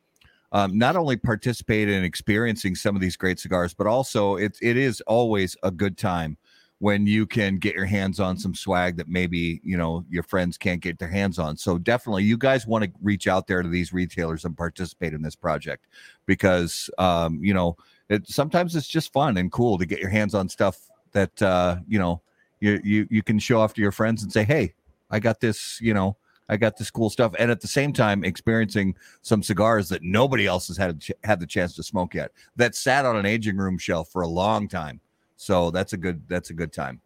[0.53, 4.77] um, not only participate in experiencing some of these great cigars, but also it it
[4.77, 6.37] is always a good time
[6.81, 10.57] when you can get your hands on some swag that maybe you know your friends
[10.57, 11.57] can't get their hands on.
[11.57, 15.23] So definitely you guys want to reach out there to these retailers and participate in
[15.23, 15.87] this project
[16.27, 17.77] because um, you know
[18.09, 21.77] it sometimes it's just fun and cool to get your hands on stuff that uh,
[21.87, 22.23] you know
[22.61, 24.75] you, you you can show off to your friends and say hey
[25.11, 26.17] i got this you know
[26.49, 30.47] i got this cool stuff and at the same time experiencing some cigars that nobody
[30.47, 33.79] else has had had the chance to smoke yet that sat on an aging room
[33.79, 35.01] shelf for a long time
[35.39, 37.01] so that's a good that's a good time.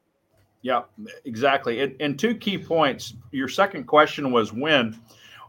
[0.63, 0.83] Yeah,
[1.25, 1.81] exactly.
[1.81, 3.15] And, and two key points.
[3.31, 4.99] Your second question was when.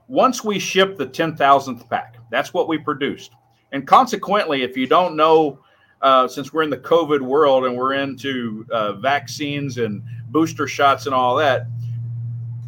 [0.10, 3.32] Once we ship the ten thousandth pack, that's what we produced.
[3.71, 5.60] And consequently, if you don't know,
[6.01, 11.06] uh, since we're in the COVID world and we're into uh, vaccines and booster shots
[11.06, 11.67] and all that,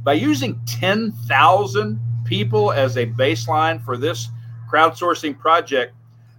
[0.05, 4.29] by using 10,000 people as a baseline for this
[4.71, 5.95] crowdsourcing project,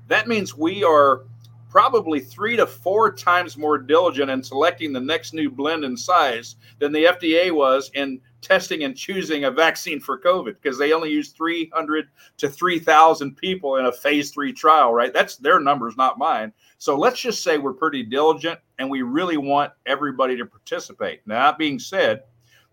[0.06, 1.24] that means we are
[1.68, 6.54] probably three to four times more diligent in selecting the next new blend and size
[6.78, 11.10] than the FDA was in testing and choosing a vaccine for COVID because they only
[11.10, 12.06] used 300
[12.38, 15.12] to 3,000 people in a phase three trial, right?
[15.12, 16.52] That's their numbers, not mine.
[16.78, 21.26] So let's just say we're pretty diligent and we really want everybody to participate.
[21.26, 22.22] Now, that being said,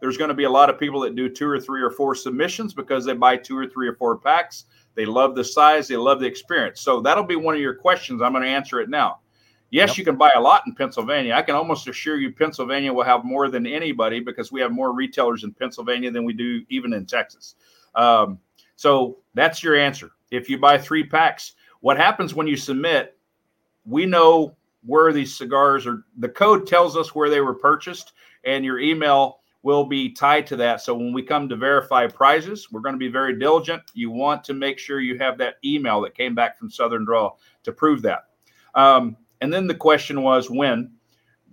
[0.03, 2.13] there's going to be a lot of people that do two or three or four
[2.13, 4.65] submissions because they buy two or three or four packs.
[4.95, 6.81] They love the size, they love the experience.
[6.81, 8.21] So that'll be one of your questions.
[8.21, 9.19] I'm going to answer it now.
[9.69, 9.97] Yes, yep.
[9.99, 11.33] you can buy a lot in Pennsylvania.
[11.33, 14.93] I can almost assure you Pennsylvania will have more than anybody because we have more
[14.93, 17.55] retailers in Pennsylvania than we do even in Texas.
[17.95, 18.39] Um,
[18.75, 20.11] so that's your answer.
[20.31, 23.17] If you buy three packs, what happens when you submit?
[23.85, 26.03] We know where these cigars are.
[26.17, 28.11] The code tells us where they were purchased,
[28.43, 30.81] and your email will be tied to that.
[30.81, 33.81] So when we come to verify prizes, we're going to be very diligent.
[33.93, 37.31] You want to make sure you have that email that came back from Southern Draw
[37.63, 38.25] to prove that.
[38.75, 40.91] Um, and then the question was when.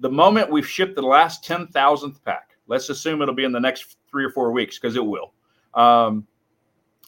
[0.01, 3.97] The moment we've shipped the last 10,000th pack, let's assume it'll be in the next
[4.11, 5.33] three or four weeks because it will.
[5.75, 6.27] Um,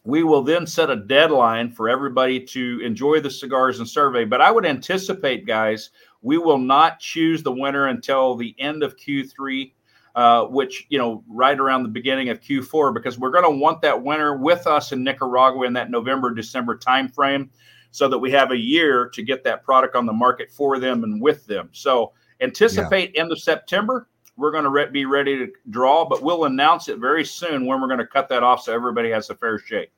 [0.05, 4.25] we will then set a deadline for everybody to enjoy the cigars and survey.
[4.25, 5.91] But I would anticipate, guys,
[6.23, 9.73] we will not choose the winner until the end of Q3
[10.15, 13.81] uh, which you know right around the beginning of Q4 because we're going to want
[13.83, 17.49] that winter with us in Nicaragua in that November December timeframe,
[17.91, 21.05] so that we have a year to get that product on the market for them
[21.05, 21.69] and with them.
[21.73, 23.23] So anticipate yeah.
[23.23, 24.09] end of September.
[24.37, 27.81] We're going to re- be ready to draw, but we'll announce it very soon when
[27.81, 29.93] we're going to cut that off so everybody has a fair shake.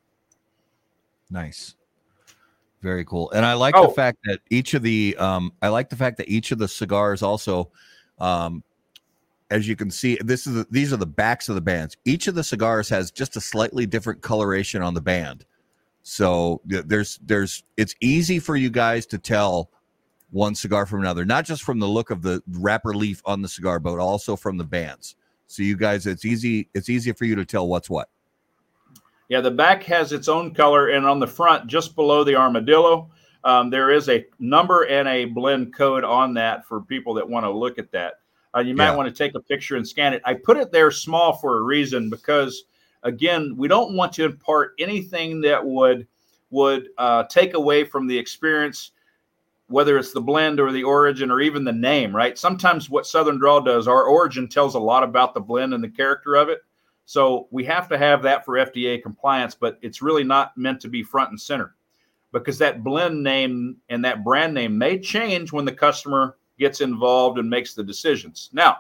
[1.31, 1.77] Nice.
[2.83, 3.31] Very cool.
[3.31, 3.87] And I like oh.
[3.87, 6.69] the fact that each of the um I like the fact that each of the
[6.69, 7.71] cigars also
[8.19, 8.63] um
[9.55, 11.97] as you can see, this is the, these are the backs of the bands.
[12.05, 15.45] Each of the cigars has just a slightly different coloration on the band.
[16.03, 19.71] So there's there's it's easy for you guys to tell
[20.33, 23.49] one cigar from another, not just from the look of the wrapper leaf on the
[23.49, 25.15] cigar, but also from the bands.
[25.47, 26.69] So you guys, it's easy.
[26.75, 28.09] It's easy for you to tell what's what.
[29.29, 33.09] Yeah, the back has its own color, and on the front, just below the armadillo,
[33.45, 37.45] um, there is a number and a blend code on that for people that want
[37.45, 38.15] to look at that.
[38.55, 38.97] Uh, you might Yeah.
[38.97, 40.23] want to take a picture and scan it.
[40.25, 42.65] I put it there small for a reason because,
[43.03, 46.07] again, we don't want to impart anything that would
[46.51, 48.93] would uh, take away from the experience,
[49.67, 52.15] whether it's the blend or the origin or even the name.
[52.15, 52.39] Right?
[52.39, 55.89] Sometimes what Southern Draw does, our origin tells a lot about the blend and the
[55.89, 56.61] character of it.
[57.07, 60.89] So we have to have that for FDA compliance, but it's really not meant to
[60.89, 61.75] be front and center
[62.33, 67.39] because that blend name and that brand name may change when the customer gets involved
[67.39, 68.51] and makes the decisions.
[68.53, 68.79] Now,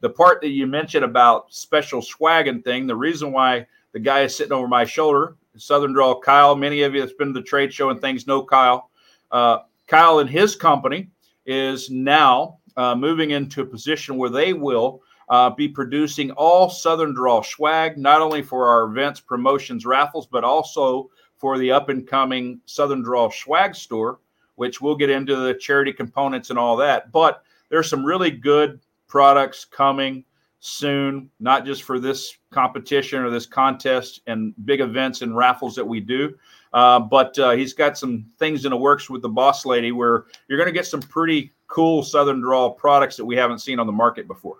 [0.00, 4.34] the part that you mentioned about special swagging thing, the reason why the guy is
[4.34, 7.72] sitting over my shoulder, Southern Draw Kyle, many of you that's been to the trade
[7.72, 8.90] show and things know Kyle.
[9.30, 11.10] Uh, Kyle and his company
[11.46, 17.14] is now uh, moving into a position where they will uh, be producing all Southern
[17.14, 22.06] Draw swag, not only for our events, promotions, raffles, but also for the up and
[22.06, 24.18] coming Southern Draw swag store,
[24.60, 27.10] which we'll get into the charity components and all that.
[27.12, 30.22] But there's some really good products coming
[30.58, 35.84] soon, not just for this competition or this contest and big events and raffles that
[35.86, 36.34] we do.
[36.74, 40.26] Uh, but uh, he's got some things in the works with the boss lady where
[40.46, 43.86] you're going to get some pretty cool Southern Draw products that we haven't seen on
[43.86, 44.58] the market before.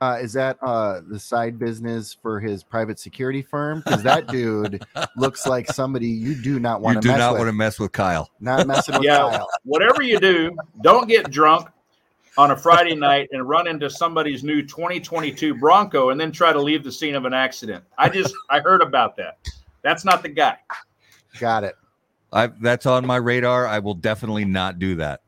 [0.00, 3.82] Uh, is that uh, the side business for his private security firm?
[3.84, 4.84] Because that dude
[5.16, 7.40] looks like somebody you do not want to do mess not with.
[7.40, 8.30] want to mess with Kyle.
[8.38, 9.18] Not messing with Yeah.
[9.18, 9.48] Kyle.
[9.64, 11.68] Whatever you do, don't get drunk
[12.36, 16.60] on a Friday night and run into somebody's new 2022 Bronco and then try to
[16.62, 17.82] leave the scene of an accident.
[17.98, 19.38] I just I heard about that.
[19.82, 20.58] That's not the guy.
[21.40, 21.74] Got it.
[22.32, 23.66] I that's on my radar.
[23.66, 25.22] I will definitely not do that.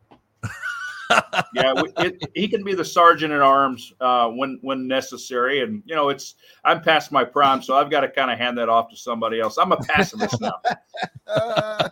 [1.55, 5.95] Yeah, it, he can be the sergeant at arms uh, when when necessary, and you
[5.95, 6.35] know it's
[6.65, 9.41] I'm past my prime, so I've got to kind of hand that off to somebody
[9.41, 9.57] else.
[9.59, 10.55] I'm a pacifist now.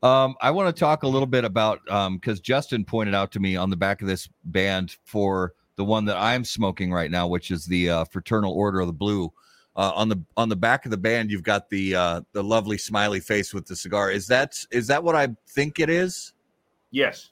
[0.00, 3.40] Um, I want to talk a little bit about um because Justin pointed out to
[3.40, 7.26] me on the back of this band for the one that I'm smoking right now,
[7.26, 9.32] which is the uh, Fraternal Order of the Blue.
[9.76, 12.76] Uh, on the on the back of the band, you've got the uh, the lovely
[12.78, 14.10] smiley face with the cigar.
[14.10, 16.32] Is that is that what I think it is?
[16.90, 17.30] Yes.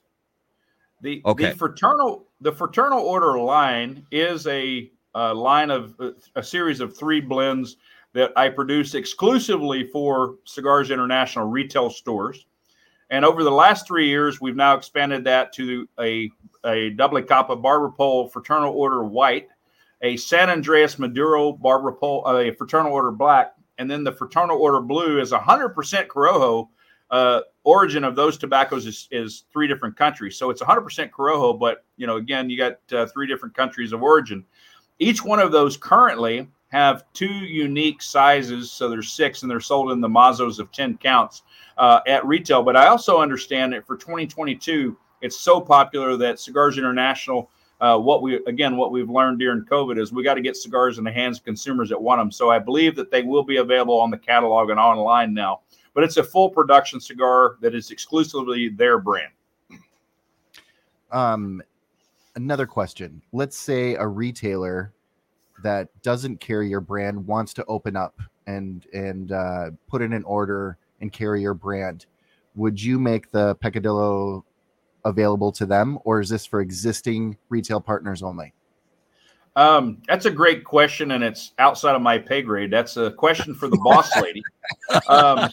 [1.03, 1.51] The Okay.
[1.51, 5.95] the fraternal the fraternal order line is a, uh line of
[6.35, 7.77] a series of three blends
[8.13, 12.47] that I produce exclusively for Cigars International retail stores.
[13.11, 16.31] And over the last three years, we've now expanded that to a
[16.65, 19.49] a doble capa barber pole fraternal order white,
[20.03, 24.59] a San Andrés Maduro barber pole, uh, a fraternal order black, and then the fraternal
[24.59, 26.69] order blue is 100% Corojo
[27.11, 30.37] uh, origin of those tobaccos is, is three different countries.
[30.37, 34.03] So it's 100% Corojo, but you know, again, you got uh, three different countries of
[34.03, 34.45] origin.
[34.99, 38.73] Each one of those currently have two unique sizes.
[38.73, 41.43] So there's six, and they're sold in the mazos of 10 counts
[41.79, 42.63] uh, at retail.
[42.63, 47.51] But I also understand that for 2022, it's so popular that Cigars International.
[47.79, 50.97] Uh, what we again, what we've learned during COVID is we got to get cigars
[50.97, 52.33] in the hands of consumers that want them.
[52.33, 55.61] So I believe that they will be available on the catalog and online now
[55.97, 59.33] but it's a full production cigar that is exclusively their brand.
[61.11, 61.63] Um,
[62.35, 63.23] another question.
[63.33, 64.93] Let's say a retailer
[65.63, 70.23] that doesn't carry your brand wants to open up and and uh, put in an
[70.25, 72.05] order and carry your brand.
[72.57, 74.45] Would you make the peccadillo
[75.07, 78.53] available to them, or is this for existing retail partners only?
[79.57, 82.71] Um, that's a great question, and it's outside of my pay grade.
[82.71, 84.43] That's a question for the boss lady.
[85.09, 85.51] Um,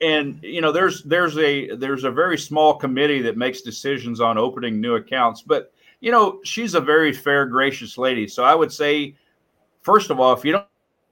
[0.00, 4.38] and you know, there's there's a there's a very small committee that makes decisions on
[4.38, 8.26] opening new accounts, but you know, she's a very fair, gracious lady.
[8.28, 9.16] So I would say,
[9.82, 10.66] first of all, if you don't,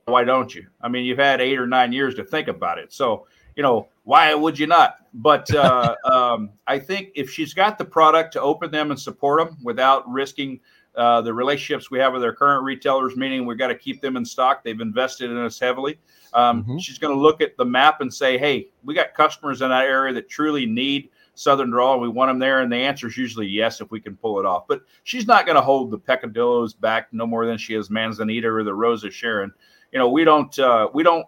[0.06, 0.66] why don't you?
[0.80, 2.92] I mean, you've had eight or nine years to think about it.
[2.92, 4.98] So you know, why would you not?
[5.12, 9.40] But uh, um, I think if she's got the product to open them and support
[9.44, 10.60] them without risking
[10.98, 14.16] uh, the relationships we have with our current retailers, meaning we've got to keep them
[14.16, 14.62] in stock.
[14.64, 15.98] They've invested in us heavily.
[16.34, 16.80] Um, Mhm.
[16.82, 19.84] She's going to look at the map and say, hey, we got customers in that
[19.86, 21.92] area that truly need Southern Draw.
[21.94, 22.60] and We want them there.
[22.60, 24.66] And the answer is usually yes if we can pull it off.
[24.66, 28.48] But she's not going to hold the peccadillos back no more than she is Manzanita
[28.48, 29.52] or the Rose of Sharon.
[29.92, 31.24] You know, we don't, uh, we don't,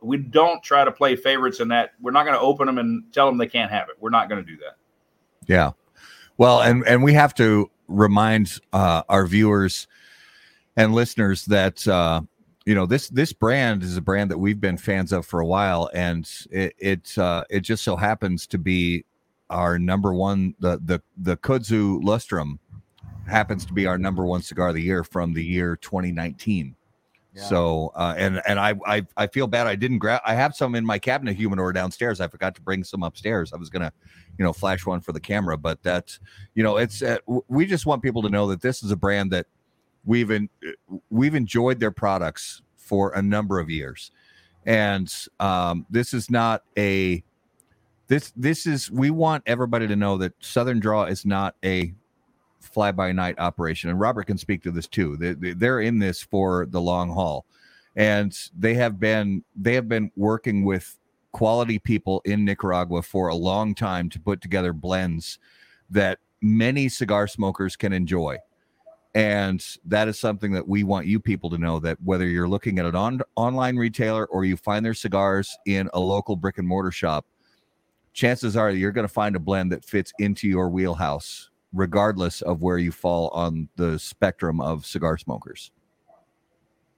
[0.00, 1.92] we don't try to play favorites in that.
[2.00, 3.94] We're not going to open them and tell them they can't have it.
[4.00, 4.76] We're not going to do that.
[5.46, 5.70] Yeah.
[6.36, 9.86] Well, and and we have to remind uh, our viewers
[10.76, 12.20] and listeners that uh,
[12.64, 15.46] you know this this brand is a brand that we've been fans of for a
[15.46, 19.04] while, and it it uh, it just so happens to be
[19.50, 20.54] our number one.
[20.60, 22.58] The the the Kudzu Lustrum
[23.26, 26.74] happens to be our number one cigar of the year from the year 2019.
[27.42, 30.74] So uh, and and I, I I feel bad I didn't grab I have some
[30.74, 32.20] in my cabinet humidor downstairs.
[32.20, 33.52] I forgot to bring some upstairs.
[33.52, 33.92] I was gonna,
[34.38, 36.20] you know, flash one for the camera, but that's
[36.54, 37.18] you know it's uh,
[37.48, 39.46] we just want people to know that this is a brand that
[40.04, 40.48] we've in,
[41.10, 44.12] we've enjoyed their products for a number of years,
[44.66, 47.24] and um, this is not a
[48.06, 51.94] this this is we want everybody to know that Southern Draw is not a
[52.64, 55.16] fly by night operation and robert can speak to this too.
[55.16, 57.46] They, they- they're in this for the long haul.
[57.96, 60.98] And they have been they have been working with
[61.32, 65.38] quality people in nicaragua for a long time to put together blends
[65.90, 68.36] that many cigar smokers can enjoy.
[69.14, 72.80] And that is something that we want you people to know that whether you're looking
[72.80, 76.66] at an on, online retailer or you find their cigars in a local brick and
[76.66, 77.26] mortar shop
[78.12, 82.62] chances are you're going to find a blend that fits into your wheelhouse regardless of
[82.62, 85.70] where you fall on the spectrum of cigar smokers.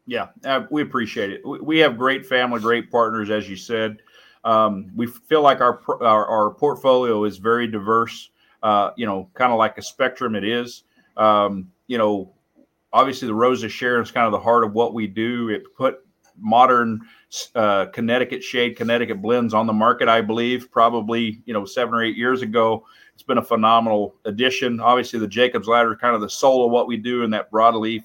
[0.07, 1.43] Yeah, uh, we appreciate it.
[1.45, 3.99] We, have great family, great partners, as you said.
[4.45, 8.31] Um, we feel like our, our our portfolio is very diverse.
[8.63, 10.37] Uh, you know, kind of like a spectrum.
[10.37, 10.85] It is.
[11.17, 12.33] Um, you know,
[12.93, 15.49] obviously the Rose of Sharon is kind of the heart of what we do.
[15.49, 16.06] It put
[16.39, 17.01] modern
[17.55, 20.09] uh, Connecticut shade, Connecticut blends on the market.
[20.09, 22.85] I believe probably you know seven or eight years ago.
[23.15, 24.79] It's been a phenomenal addition.
[24.81, 28.03] Obviously, the Jacob's Ladder kind of the soul of what we do, and that broadleaf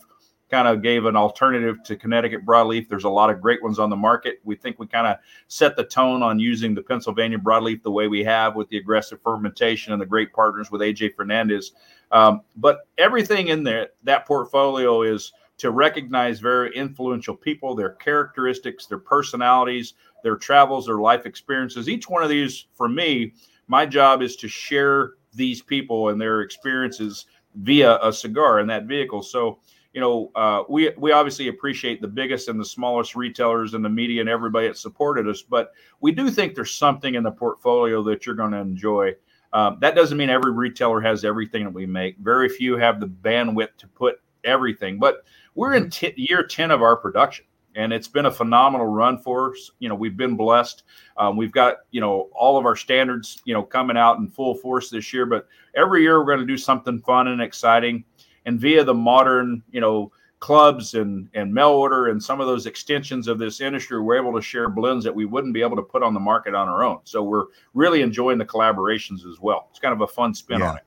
[0.52, 2.90] kind of gave an alternative to Connecticut broadleaf.
[2.90, 4.42] There's a lot of great ones on the market.
[4.44, 5.18] We think we kind of
[5.48, 9.22] set the tone on using the Pennsylvania broadleaf the way we have with the aggressive
[9.24, 11.72] fermentation and the great partners with AJ Fernandez.
[12.12, 15.32] Um, but everything in there, that portfolio is
[15.62, 19.94] to recognize very influential people, their characteristics, their personalities,
[20.24, 21.88] their travels, their life experiences.
[21.88, 23.34] Each one of these, for me,
[23.68, 28.86] my job is to share these people and their experiences via a cigar in that
[28.86, 29.22] vehicle.
[29.22, 29.60] So,
[29.94, 33.90] you know, uh, we we obviously appreciate the biggest and the smallest retailers and the
[33.90, 38.02] media and everybody that supported us, but we do think there's something in the portfolio
[38.02, 39.14] that you're going to enjoy.
[39.54, 42.18] Um, that doesn't mean every retailer has everything that we make.
[42.18, 45.24] Very few have the bandwidth to put everything, but
[45.56, 47.46] we're in t- year 10 of our production
[47.76, 49.72] and it's been a phenomenal run for us.
[49.80, 50.84] You know, we've been blessed.
[51.18, 54.56] Um, we've got, you know, all of our standards, you know, coming out in full
[54.56, 58.04] force this year, but every year we're going to do something fun and exciting.
[58.46, 62.66] And via the modern, you know, clubs and and mail order and some of those
[62.66, 65.84] extensions of this industry, we're able to share blends that we wouldn't be able to
[65.84, 67.00] put on the market on our own.
[67.04, 67.46] So we're
[67.76, 69.68] really enjoying the collaborations as well.
[69.70, 70.72] It's kind of a fun spin Yeah.
[70.72, 70.84] on it.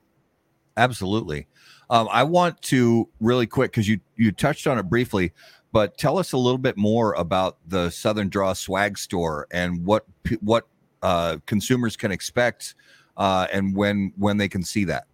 [0.77, 1.47] Absolutely.
[1.89, 5.33] Um, I want to really quick because you you touched on it briefly,
[5.71, 10.05] but tell us a little bit more about the Southern Draw Swag Store and what
[10.41, 10.67] what
[11.03, 12.75] uh, consumers can expect
[13.17, 15.05] uh, and when when they can see that.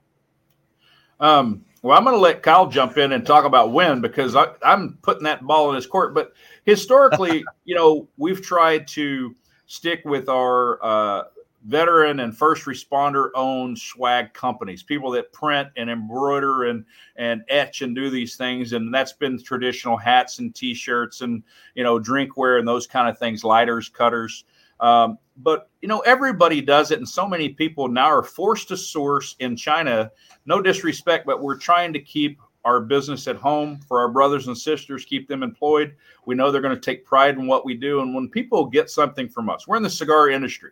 [1.20, 4.48] Um, well, I'm going to let Kyle jump in and talk about when because I,
[4.64, 6.14] I'm putting that ball in his court.
[6.14, 6.34] But
[6.66, 11.24] historically, you know, we've tried to stick with our uh,
[11.66, 16.86] veteran and first responder owned swag companies, people that print and embroider and
[17.16, 21.44] and etch and do these things, and that's been traditional hats and T-shirts and
[21.76, 24.46] you know drinkware and those kind of things, lighters, cutters.
[24.80, 28.78] Um, but you know everybody does it, and so many people now are forced to
[28.78, 30.12] source in China
[30.46, 34.58] no disrespect, but we're trying to keep our business at home for our brothers and
[34.58, 35.96] sisters, keep them employed.
[36.26, 38.02] We know they're going to take pride in what we do.
[38.02, 40.72] And when people get something from us, we're in the cigar industry.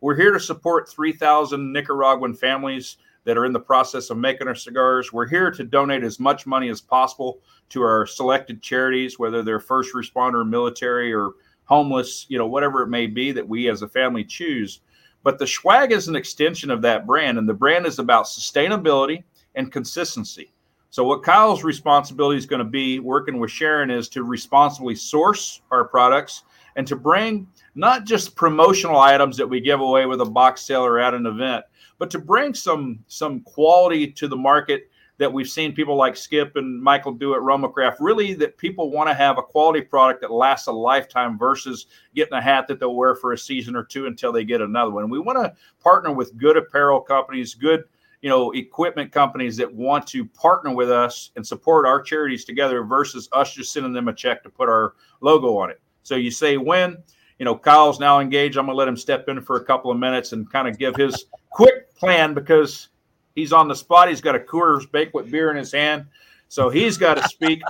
[0.00, 4.54] We're here to support 3,000 Nicaraguan families that are in the process of making our
[4.54, 5.12] cigars.
[5.12, 7.40] We're here to donate as much money as possible
[7.70, 11.32] to our selected charities, whether they're first responder, military, or
[11.64, 14.80] homeless, you know, whatever it may be that we as a family choose.
[15.24, 19.24] But the swag is an extension of that brand, and the brand is about sustainability
[19.56, 20.52] and consistency.
[20.90, 25.60] So, what Kyle's responsibility is going to be working with Sharon is to responsibly source
[25.70, 26.44] our products
[26.76, 27.46] and to bring
[27.78, 31.26] not just promotional items that we give away with a box sale or at an
[31.26, 31.64] event,
[31.98, 36.56] but to bring some some quality to the market that we've seen people like Skip
[36.56, 37.96] and Michael do at Romacraft.
[38.00, 42.34] Really, that people want to have a quality product that lasts a lifetime versus getting
[42.34, 45.08] a hat that they'll wear for a season or two until they get another one.
[45.08, 47.84] We want to partner with good apparel companies, good
[48.22, 52.82] you know equipment companies that want to partner with us and support our charities together
[52.82, 55.80] versus us just sending them a check to put our logo on it.
[56.02, 56.96] So you say when
[57.38, 58.56] you know Kyle's now engaged.
[58.56, 60.96] I'm gonna let him step in for a couple of minutes and kind of give
[60.96, 62.88] his quick plan because
[63.34, 64.08] he's on the spot.
[64.08, 66.06] He's got a Coors Banquet beer in his hand,
[66.48, 67.62] so he's got to speak.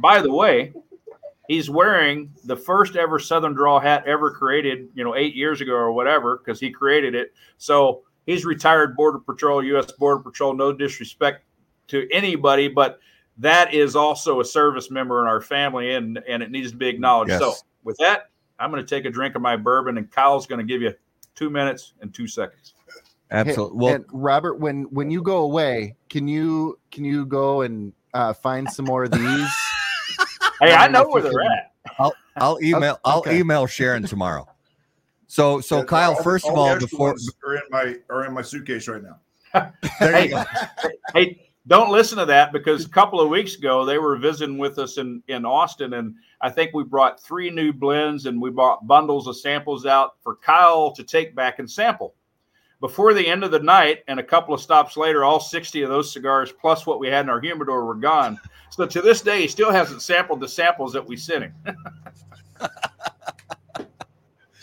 [0.00, 0.72] By the way,
[1.48, 5.72] he's wearing the first ever Southern Draw hat ever created, you know, eight years ago
[5.72, 7.32] or whatever, because he created it.
[7.58, 9.92] So he's retired Border Patrol, U.S.
[9.92, 10.54] Border Patrol.
[10.54, 11.44] No disrespect
[11.88, 13.00] to anybody, but
[13.38, 16.88] that is also a service member in our family, and and it needs to be
[16.88, 17.30] acknowledged.
[17.30, 17.40] Yes.
[17.40, 20.60] So with that, I'm going to take a drink of my bourbon, and Kyle's going
[20.60, 20.92] to give you
[21.34, 22.74] two minutes and two seconds.
[23.30, 23.78] Absolutely.
[23.78, 28.32] Well, and Robert, when when you go away, can you can you go and uh,
[28.32, 29.48] find some more of these?
[30.60, 31.72] Hey, I know where they're at.
[32.36, 32.98] I'll email.
[33.04, 34.46] I'll email Sharon tomorrow.
[35.26, 38.32] So, so Yeah, Kyle, all- first of all, extra before are in my are in
[38.32, 39.18] my suitcase right now.
[40.00, 40.44] there Hey, you go.
[41.12, 44.78] hey, don't listen to that because a couple of weeks ago they were visiting with
[44.78, 48.86] us in in Austin, and I think we brought three new blends and we brought
[48.86, 52.14] bundles of samples out for Kyle to take back and sample.
[52.80, 55.88] Before the end of the night, and a couple of stops later, all 60 of
[55.88, 58.38] those cigars plus what we had in our humidor were gone.
[58.68, 61.54] So to this day, he still hasn't sampled the samples that we sent him.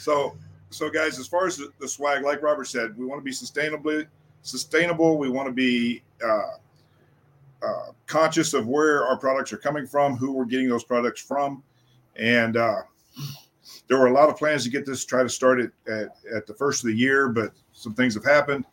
[0.02, 0.36] So
[0.72, 3.32] so guys, as far as the, the swag, like Robert said, we want to be
[3.32, 4.08] sustainably
[4.42, 5.20] sustainable.
[5.20, 6.58] We want to be uh,
[7.66, 11.64] uh, conscious of where our products are coming from, who we're getting those products from,
[12.16, 12.82] and uh,
[13.88, 16.48] there were a lot of plans to get this, try to start it at, at
[16.48, 18.66] the first of the year, but some things have happened.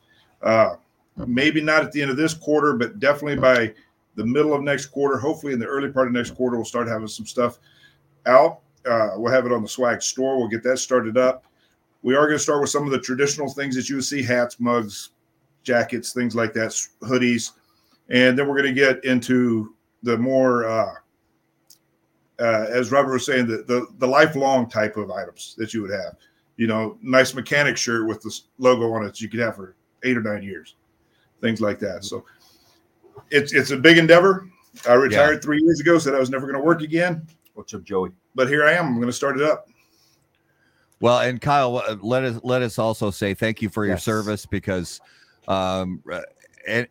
[0.43, 0.77] Uh,
[1.27, 3.73] maybe not at the end of this quarter, but definitely by
[4.15, 5.19] the middle of next quarter.
[5.19, 7.59] Hopefully, in the early part of next quarter, we'll start having some stuff
[8.27, 8.61] out.
[8.87, 10.39] Uh, we'll have it on the swag store.
[10.39, 11.45] We'll get that started up.
[12.03, 14.23] We are going to start with some of the traditional things that you would see
[14.23, 15.11] hats, mugs,
[15.65, 16.71] jackets, things like that,
[17.03, 17.53] hoodies.
[18.09, 20.95] And then we're going to get into the more, uh,
[22.41, 25.91] uh, as Robert was saying, the, the, the lifelong type of items that you would
[25.91, 26.15] have.
[26.57, 29.77] You know, nice mechanic shirt with this logo on it that you could have for
[30.03, 30.75] eight or nine years,
[31.41, 32.05] things like that.
[32.05, 32.25] So
[33.31, 34.49] it's it's a big endeavor.
[34.89, 37.85] I retired three years ago, said I was never going to work again, What's up,
[37.85, 38.11] Joey?
[38.35, 38.87] but here I am.
[38.87, 39.69] I'm going to start it up.
[41.01, 44.05] Well, and Kyle, uh, let us let us also say thank you for your Yes.
[44.05, 45.01] service because
[45.47, 46.23] um, a-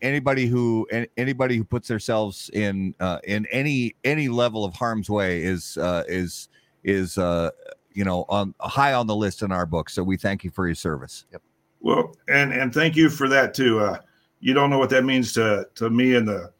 [0.01, 5.43] anybody who anybody who puts themselves in uh, in any any level of harm's way
[5.43, 6.49] is uh, is
[6.83, 7.51] is uh,
[7.93, 9.89] you know on high on the list in our book.
[9.89, 11.25] So we thank you for your service.
[11.31, 11.41] Yep.
[11.81, 13.79] Well, and and thank you for that too.
[13.79, 13.99] Uh,
[14.39, 16.51] you don't know what that means to to me and the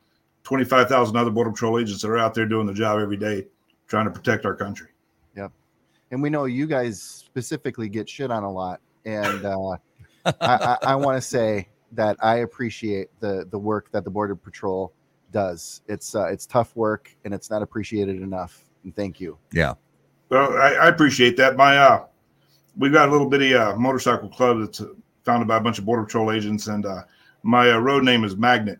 [0.44, 3.18] twenty five thousand other border patrol agents that are out there doing the job every
[3.18, 3.46] day,
[3.88, 4.90] trying to protect our country.
[5.36, 5.52] Yep.
[6.12, 9.70] And we know you guys specifically get shit on a lot and uh,
[10.26, 14.36] i, I, I want to say that i appreciate the the work that the border
[14.36, 14.94] patrol
[15.32, 19.74] does it's uh, it's tough work and it's not appreciated enough and thank you Yeah.
[20.30, 21.56] Well, I, I appreciate that.
[21.56, 22.06] My uh,
[22.78, 24.88] we've got a little bitty uh, motorcycle club that's uh,
[25.24, 27.04] founded by a bunch of border patrol agents, and uh,
[27.44, 28.80] my uh, road name is Magnet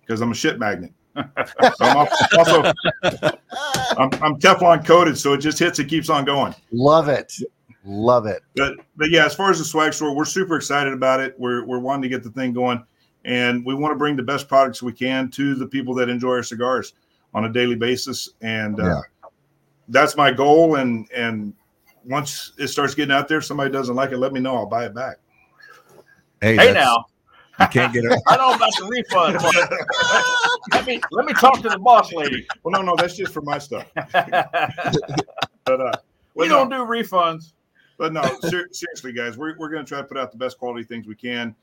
[0.00, 0.92] because I'm a shit magnet.
[1.16, 2.62] I'm also
[3.02, 6.54] I'm, I'm Teflon coated, so it just hits, it keeps on going.
[6.70, 7.34] love it
[7.90, 11.20] love it But but yeah, as far as the swag store, we're super excited about
[11.20, 11.34] it.
[11.38, 12.84] We're we're wanting to get the thing going,
[13.24, 16.32] and we want to bring the best products we can to the people that enjoy
[16.32, 16.92] our cigars
[17.34, 18.28] on a daily basis.
[18.42, 19.00] And uh, Yeah.
[19.88, 20.76] that's my goal.
[20.76, 21.54] And and
[22.04, 24.54] once it starts getting out there, if somebody doesn't like it, let me know.
[24.56, 25.16] I'll buy it back.
[26.42, 27.06] Hey, Hey, now.
[27.60, 28.20] you can't get it.
[28.26, 29.38] I don't know about the refund.
[29.40, 32.46] but let me let me talk to the boss lady.
[32.62, 33.86] Well, no, no, that's just for my stuff.
[35.64, 35.92] But uh,
[36.34, 37.52] well, don't no, do refunds.
[37.98, 40.58] But no, ser- seriously, guys, we're we're going to try to put out the best
[40.58, 41.54] quality things we can,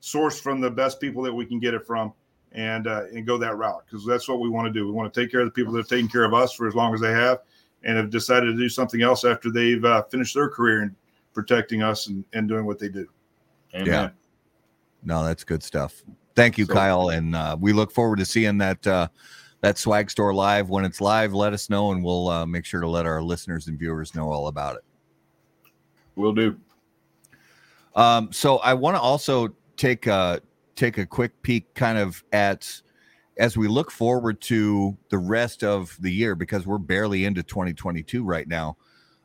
[0.00, 2.12] source from the best people that we can get it from,
[2.52, 4.86] and uh, and go that route because that's what we want to do.
[4.86, 6.66] We want to take care of the people that have taken care of us for
[6.66, 7.40] as long as they have,
[7.84, 10.96] and have decided to do something else after they've uh, finished their career in
[11.34, 13.06] protecting us and, and doing what they do.
[13.74, 13.86] Amen.
[13.86, 14.08] Yeah.
[15.04, 16.02] No, that's good stuff.
[16.34, 19.08] Thank you, So- Kyle, and uh, we look forward to seeing that uh,
[19.60, 20.70] that swag store live.
[20.70, 23.68] When it's live, let us know, and we'll uh, make sure to let our listeners
[23.68, 24.82] and viewers know all about it.
[26.16, 26.56] We'll do.
[27.94, 30.40] Um, so I want to also take a
[30.74, 32.82] take a quick peek, kind of at
[33.38, 38.24] as we look forward to the rest of the year because we're barely into 2022
[38.24, 38.76] right now,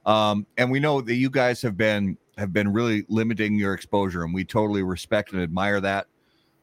[0.06, 4.24] um, and we know that you guys have been have been really limiting your exposure,
[4.24, 6.08] and we totally respect and admire that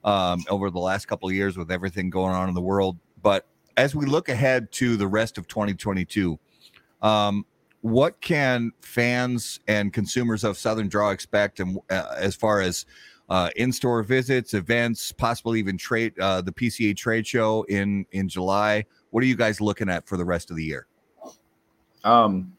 [0.04, 2.98] um, over the last couple of years with everything going on in the world.
[3.22, 3.46] But
[3.76, 6.38] as we look ahead to the rest of 2022,
[7.02, 7.44] um,
[7.84, 12.86] what can fans and consumers of Southern Draw expect, and uh, as far as
[13.28, 18.86] uh, in-store visits, events, possibly even trade uh, the PCA trade show in in July?
[19.10, 20.86] What are you guys looking at for the rest of the year?
[22.04, 22.56] Um,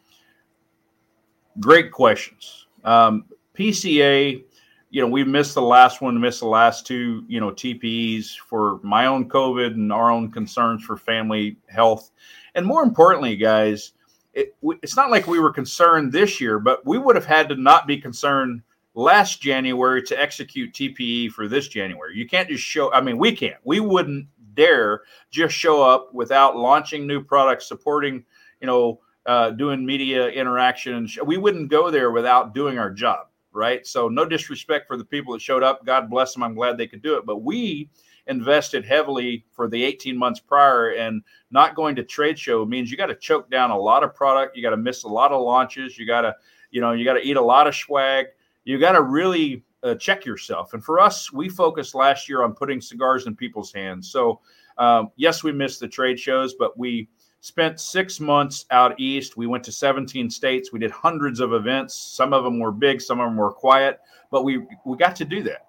[1.59, 2.67] great questions.
[2.83, 3.25] Um,
[3.57, 4.43] PCA,
[4.91, 8.79] you know, we missed the last one, missed the last two, you know, TPEs for
[8.83, 12.11] my own COVID and our own concerns for family health.
[12.53, 13.93] And more importantly, guys,
[14.35, 17.55] it, it's not like we were concerned this year, but we would have had to
[17.55, 18.61] not be concerned
[18.93, 22.15] last January to execute TPE for this January.
[22.17, 23.57] You can't just show, I mean, we can't.
[23.63, 28.25] We wouldn't dare just show up without launching new products, supporting,
[28.59, 31.09] you know, uh, doing media interaction.
[31.25, 33.85] We wouldn't go there without doing our job, right?
[33.87, 35.85] So, no disrespect for the people that showed up.
[35.85, 36.43] God bless them.
[36.43, 37.25] I'm glad they could do it.
[37.25, 37.89] But we
[38.27, 41.21] invested heavily for the 18 months prior, and
[41.51, 44.55] not going to trade show means you got to choke down a lot of product.
[44.55, 45.97] You got to miss a lot of launches.
[45.97, 46.35] You got to,
[46.71, 48.27] you know, you got to eat a lot of swag.
[48.63, 50.73] You got to really uh, check yourself.
[50.73, 54.11] And for us, we focused last year on putting cigars in people's hands.
[54.11, 54.41] So,
[54.77, 57.07] um, yes, we missed the trade shows, but we
[57.45, 59.37] spent six months out east.
[59.37, 60.73] We went to 17 states.
[60.73, 61.95] We did hundreds of events.
[61.95, 63.99] Some of them were big, some of them were quiet,
[64.31, 65.64] but we we got to do that.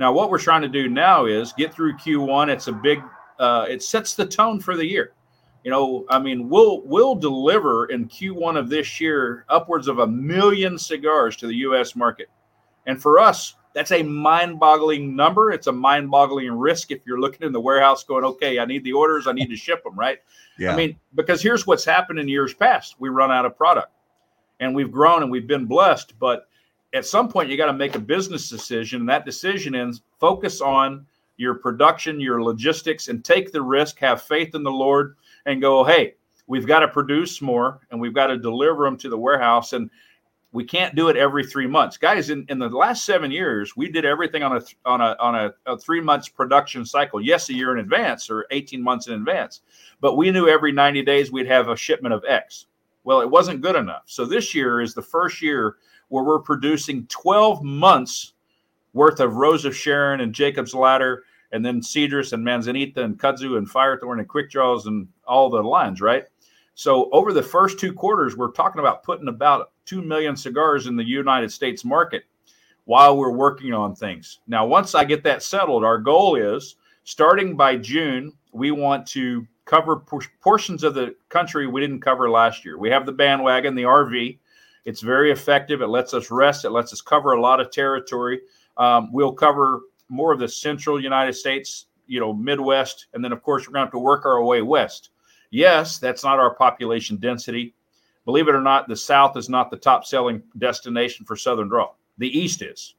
[0.00, 2.48] Now, what we're trying to do now is get through Q1.
[2.48, 3.02] It's a big.
[3.38, 5.12] Uh, it sets the tone for the year.
[5.62, 10.06] You know, I mean, we'll we'll deliver in Q1 of this year upwards of a
[10.06, 11.94] million cigars to the U.S.
[11.94, 12.30] market,
[12.86, 15.52] and for us, that's a mind-boggling number.
[15.52, 18.94] It's a mind-boggling risk if you're looking in the warehouse going, okay, I need the
[18.94, 20.20] orders, I need to ship them, right?
[20.58, 20.72] Yeah.
[20.72, 23.92] I mean, because here's what's happened in years past: we run out of product,
[24.60, 26.18] and we've grown and we've been blessed.
[26.18, 26.48] But
[26.92, 30.60] at some point, you got to make a business decision, and that decision is focus
[30.60, 33.98] on your production, your logistics, and take the risk.
[34.00, 35.16] Have faith in the Lord,
[35.46, 36.14] and go, hey,
[36.46, 39.88] we've got to produce more, and we've got to deliver them to the warehouse, and
[40.52, 41.96] we can't do it every three months.
[41.96, 45.34] Guys in, in the last seven years we did everything on a on a on
[45.34, 47.20] a, a, three months production cycle.
[47.20, 49.62] Yes a year in advance or 18 months in advance
[50.00, 52.66] but we knew every 90 days we'd have a shipment of x.
[53.04, 54.02] Well it wasn't good enough.
[54.06, 55.76] So this year is the first year
[56.10, 58.34] where we're producing 12 months
[58.92, 63.56] worth of rose of sharon and jacob's ladder and then cedrus and manzanita and kudzu
[63.58, 66.26] and firethorn and quick draws and all the lines right
[66.80, 70.96] so over the first two quarters, we're talking about putting about 2 million cigars in
[70.96, 72.24] the United States market
[72.86, 74.38] while we're working on things.
[74.46, 79.46] Now, once I get that settled, our goal is starting by June, we want to
[79.66, 82.78] cover por- portions of the country we didn't cover last year.
[82.78, 84.38] We have the bandwagon, the RV.
[84.84, 85.82] It's very effective.
[85.82, 86.64] It lets us rest.
[86.64, 88.40] It lets us cover a lot of territory.
[88.76, 93.42] Um, we'll cover more of the central United States, you know, Midwest, and then of
[93.42, 95.10] course we're going to have to work our way west.
[95.50, 97.74] Yes, that's not our population density.
[98.24, 101.90] Believe it or not, the South is not the top selling destination for Southern Draw.
[102.18, 102.94] The East is.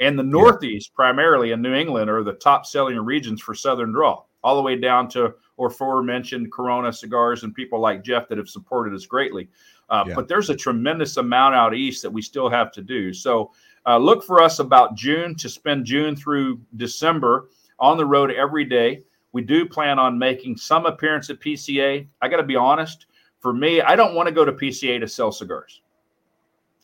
[0.00, 0.96] And the Northeast, yeah.
[0.96, 4.76] primarily in New England, are the top selling regions for Southern Draw, all the way
[4.76, 9.48] down to or aforementioned Corona cigars and people like Jeff that have supported us greatly.
[9.88, 10.14] Uh, yeah.
[10.14, 13.12] But there's a tremendous amount out east that we still have to do.
[13.12, 13.52] So
[13.86, 17.48] uh, look for us about June to spend June through December
[17.78, 19.04] on the road every day.
[19.30, 22.08] We do plan on making some appearance at PCA.
[22.20, 23.06] I got to be honest.
[23.38, 25.80] For me, I don't want to go to PCA to sell cigars.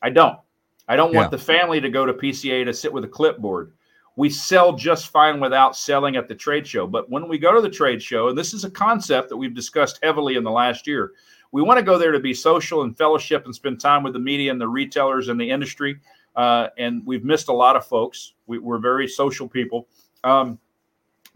[0.03, 0.39] I don't.
[0.87, 1.19] I don't yeah.
[1.19, 3.73] want the family to go to PCA to sit with a clipboard.
[4.19, 6.89] We sell just fine without selling at the trade show.
[6.89, 9.55] But when we go to the trade show, and this is a concept that we've
[9.55, 11.13] discussed heavily in the last year,
[11.53, 14.19] we want to go there to be social and fellowship and spend time with the
[14.19, 16.01] media and the retailers and the industry.
[16.35, 18.33] Uh, and we've missed a lot of folks.
[18.49, 19.87] We, are very social people.
[20.25, 20.59] Um,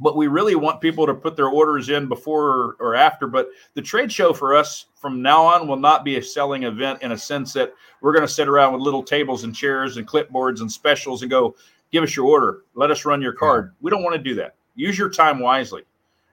[0.00, 3.28] but we really want people to put their orders in before or after.
[3.28, 7.00] But the trade show for us from now on will not be a selling event
[7.02, 10.08] in a sense that we're going to sit around with little tables and chairs and
[10.08, 11.54] clipboards and specials and go,
[11.92, 13.74] give us your order, let us run your card.
[13.80, 14.56] We don't want to do that.
[14.74, 15.82] Use your time wisely.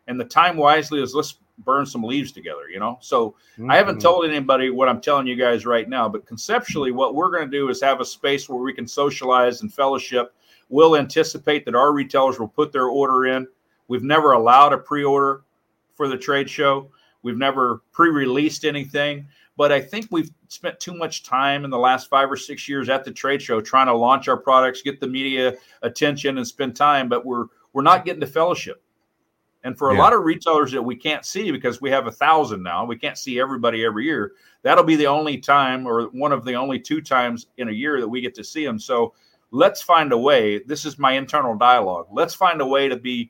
[0.07, 2.97] And the time wisely is let's burn some leaves together, you know?
[3.01, 3.69] So mm-hmm.
[3.69, 4.01] I haven't mm-hmm.
[4.01, 7.57] told anybody what I'm telling you guys right now, but conceptually, what we're going to
[7.57, 10.33] do is have a space where we can socialize and fellowship.
[10.69, 13.47] We'll anticipate that our retailers will put their order in
[13.89, 15.41] We've never allowed a pre-order
[15.95, 16.91] for the trade show.
[17.23, 19.27] We've never pre-released anything,
[19.59, 22.87] but I think we've spent too much time in the last five or six years
[22.87, 26.77] at the trade show trying to launch our products, get the media attention, and spend
[26.77, 27.09] time.
[27.09, 28.81] But we're we're not getting the fellowship.
[29.65, 29.99] And for a yeah.
[29.99, 33.17] lot of retailers that we can't see because we have a thousand now, we can't
[33.17, 34.31] see everybody every year.
[34.61, 37.99] That'll be the only time, or one of the only two times in a year
[37.99, 38.79] that we get to see them.
[38.79, 39.13] So
[39.51, 40.59] let's find a way.
[40.59, 42.07] This is my internal dialogue.
[42.13, 43.29] Let's find a way to be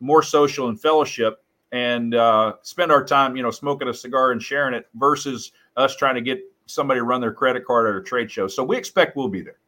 [0.00, 1.42] more social and fellowship
[1.72, 5.96] and uh, spend our time, you know, smoking a cigar and sharing it versus us
[5.96, 8.48] trying to get somebody to run their credit card at a trade show.
[8.48, 9.58] So we expect we'll be there.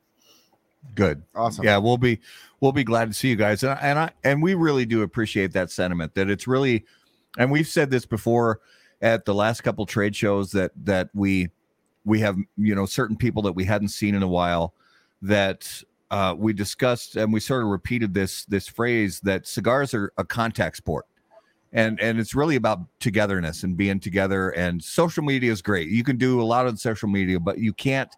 [0.94, 1.22] Good.
[1.34, 1.64] Awesome.
[1.64, 2.20] Yeah, we'll be
[2.60, 3.62] we'll be glad to see you guys.
[3.62, 6.84] And, and I and we really do appreciate that sentiment that it's really
[7.38, 8.60] and we've said this before
[9.00, 11.50] at the last couple trade shows that that we
[12.04, 14.74] we have, you know, certain people that we hadn't seen in a while
[15.22, 20.12] that uh, we discussed and we sort of repeated this this phrase that cigars are
[20.18, 21.06] a contact sport,
[21.74, 26.02] and and it's really about togetherness and being together and social media is great you
[26.02, 28.14] can do a lot on social media but you can't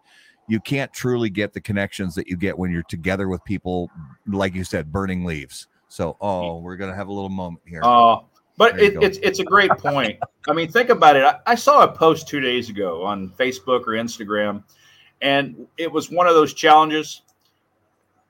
[0.47, 3.89] you can't truly get the connections that you get when you're together with people
[4.27, 8.19] like you said burning leaves so oh we're gonna have a little moment here Uh,
[8.57, 10.19] but it, it's it's a great point.
[10.49, 11.23] I mean, think about it.
[11.23, 14.63] I, I saw a post two days ago on Facebook or Instagram,
[15.21, 17.21] and it was one of those challenges.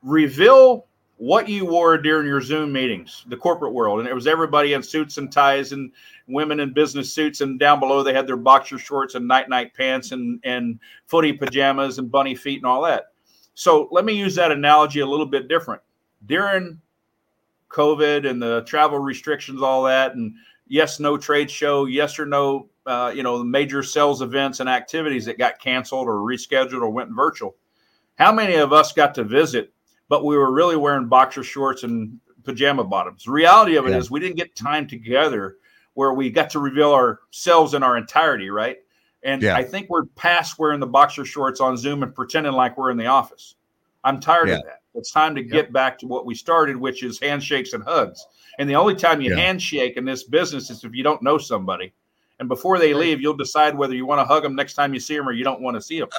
[0.03, 0.85] Reveal
[1.17, 4.83] what you wore during your Zoom meetings, the corporate world, and it was everybody in
[4.83, 5.91] suits and ties and
[6.27, 9.73] women in business suits, and down below they had their boxer shorts and night night
[9.73, 13.07] pants and and footy pajamas and bunny feet and all that.
[13.55, 15.81] So let me use that analogy a little bit different.
[16.27, 16.79] During
[17.69, 20.35] COVID and the travel restrictions, all that, and
[20.67, 25.25] yes, no trade show, yes or no, uh, you know, major sales events and activities
[25.25, 27.55] that got canceled or rescheduled or went virtual.
[28.15, 29.73] How many of us got to visit,
[30.09, 33.25] but we were really wearing boxer shorts and pajama bottoms?
[33.25, 34.13] The reality of it is Yeah.
[34.13, 35.57] we didn't get time together
[35.93, 38.77] where we got to reveal ourselves in our entirety, right?
[39.23, 39.55] And Yeah.
[39.57, 42.97] I think we're past wearing the boxer shorts on Zoom and pretending like we're in
[42.97, 43.55] the office.
[44.03, 44.57] I'm tired Yeah.
[44.57, 44.81] of that.
[44.93, 48.25] It's time to get back to what we started, which is handshakes and hugs.
[48.59, 51.93] And the only time you handshake in this business is if you don't know somebody.
[52.39, 54.99] And before they leave, you'll decide whether you want to hug them next time you
[54.99, 56.09] see them or you don't want to see them.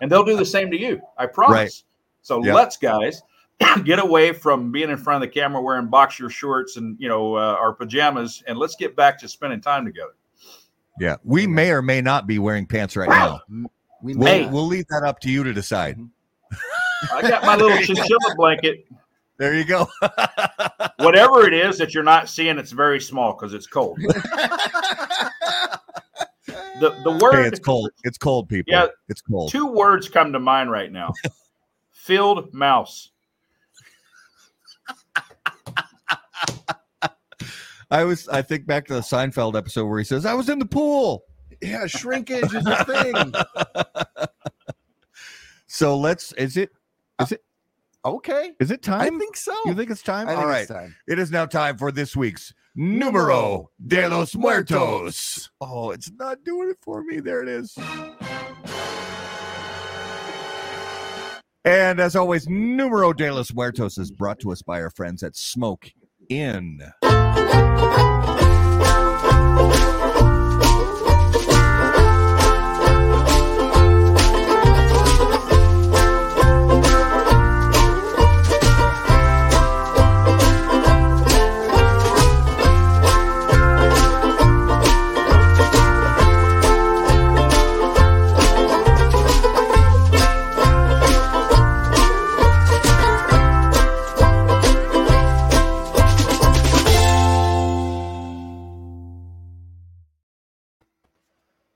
[0.00, 1.00] And they'll do the same to you.
[1.18, 1.84] I promise.
[2.22, 2.54] So Yeah.
[2.54, 3.22] let's, guys,
[3.84, 7.34] get away from being in front of the camera wearing boxer shorts and you know
[7.36, 10.12] uh, our pajamas, and let's get back to spending time together.
[11.00, 13.40] yeah we may or may not be wearing pants right now
[14.02, 14.46] We we'll, Hey.
[14.46, 15.98] we'll leave that up to you to decide
[17.12, 18.84] I got my little chinchilla blanket.
[19.38, 19.88] there you go
[20.98, 23.98] Whatever it is that you're not seeing, it's very small because it's cold.
[26.80, 28.86] The the word hey it's cold it's cold people Yeah.
[29.08, 31.12] it's cold two words come to mind right now.
[31.92, 33.10] Field mouse.
[37.90, 40.58] I was I think back to the Seinfeld episode where he says, I was in
[40.58, 41.24] the pool.
[41.60, 43.32] yeah, shrinkage is a thing.
[45.74, 46.70] So let's is it
[47.22, 47.42] is it
[48.04, 48.52] uh, Okay.
[48.60, 49.00] is it time?
[49.00, 49.54] I think so.
[49.64, 50.28] you think it's time?
[50.28, 50.62] I think All right.
[50.62, 50.94] it's time.
[51.08, 55.48] It is now time for this week's Numero de los Muertos.
[55.62, 57.20] Oh, it's not doing it for me.
[57.20, 57.74] There it is.
[61.64, 65.36] And as always, Numero de los Muertos is brought to us by our friends at
[65.36, 65.92] Smoke
[66.28, 66.80] Inn.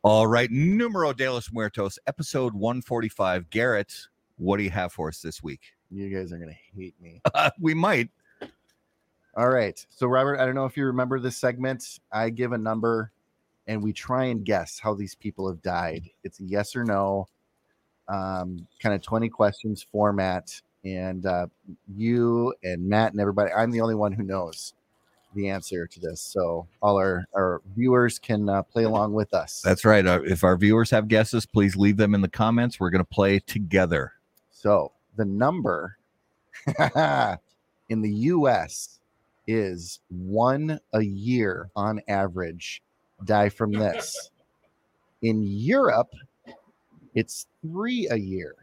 [0.08, 3.50] All right, Numero de los Muertos, episode 145.
[3.50, 3.92] Garrett,
[4.36, 5.72] what do you have for us this week?
[5.90, 7.20] You guys are gonna hate me.
[7.60, 8.08] we might.
[9.36, 9.84] All right.
[9.90, 11.98] So Robert, I don't know if you remember this segment.
[12.12, 13.10] I give a number
[13.66, 16.08] and we try and guess how these people have died.
[16.22, 17.26] It's a yes or no,
[18.06, 20.62] um, kind of 20 questions format.
[20.84, 21.48] And uh,
[21.96, 24.72] you and Matt and everybody, I'm the only one who knows
[25.36, 26.20] the answer to this.
[26.20, 29.60] So all our, our viewers can uh, play along with us.
[29.62, 30.04] That's right.
[30.04, 32.80] Uh, if our viewers have guesses, please leave them in the comments.
[32.80, 34.14] We're going to play together.
[34.50, 35.98] So the number
[37.88, 38.98] in the US
[39.46, 42.82] is one a year on average
[43.24, 44.30] die from this.
[45.22, 46.10] In Europe,
[47.14, 48.54] it's three a year.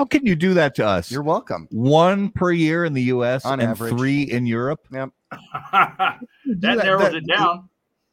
[0.00, 1.12] How can you do that to us?
[1.12, 1.68] You're welcome.
[1.70, 3.92] One per year in the US On and average.
[3.92, 4.80] three in Europe.
[4.90, 5.12] that
[5.72, 7.68] that- narrows that- it down.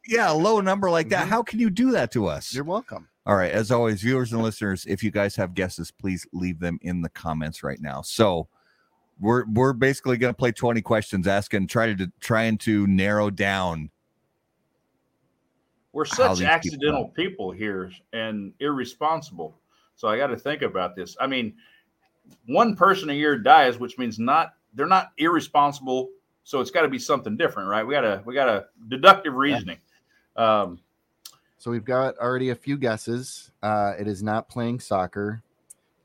[0.06, 1.24] Yeah, a low number like that.
[1.26, 1.30] Mhm.
[1.30, 2.52] How can you do that to us?
[2.52, 3.08] You're welcome.
[3.24, 3.50] All right.
[3.50, 7.08] As always, viewers and listeners, if you guys have guesses, please leave them in the
[7.08, 8.02] comments right now.
[8.02, 8.48] So
[9.18, 13.88] we're we're basically going to play 20 questions, asking, try to trying to narrow down.
[15.94, 19.58] We're such these people accidental people here and irresponsible.
[19.96, 21.16] So I got to think about this.
[21.18, 21.54] I mean,
[22.46, 26.08] one person a year dies, which means not they're not irresponsible.
[26.44, 27.86] So it's got to be something different, right?
[27.86, 29.78] We got to we got a deductive reasoning.
[30.36, 30.78] Um,
[31.58, 33.50] So we've got already a few guesses.
[33.62, 35.42] Uh, it is not playing soccer.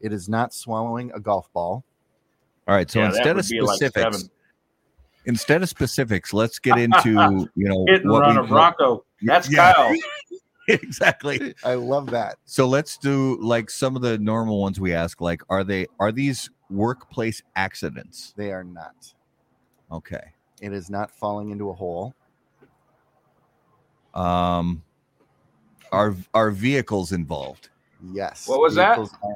[0.01, 1.83] It is not swallowing a golf ball.
[2.67, 2.89] All right.
[2.89, 4.29] So yeah, instead of be like specifics,
[5.25, 7.11] instead of specifics, let's get into
[7.55, 9.05] you know hit and what run we- a Bronco.
[9.21, 9.73] That's Yeah.
[9.73, 9.93] Kyle.
[10.67, 11.53] exactly.
[11.63, 12.37] I love that.
[12.45, 15.21] So let's do like some of the normal ones we ask.
[15.21, 18.33] Like, are they are these workplace accidents?
[18.35, 19.13] They are not.
[19.91, 20.33] Okay.
[20.61, 22.13] It is not falling into a hole.
[24.13, 24.83] Um,
[25.91, 27.69] are are vehicles involved?
[28.11, 28.47] Yes.
[28.47, 28.95] What was that?
[28.95, 29.35] Vehicles are-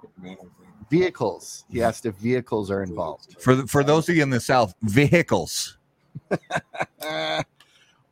[0.90, 1.66] Vehicles.
[1.70, 3.36] He asked if vehicles are involved.
[3.42, 5.78] For the, for those of you in the South, vehicles.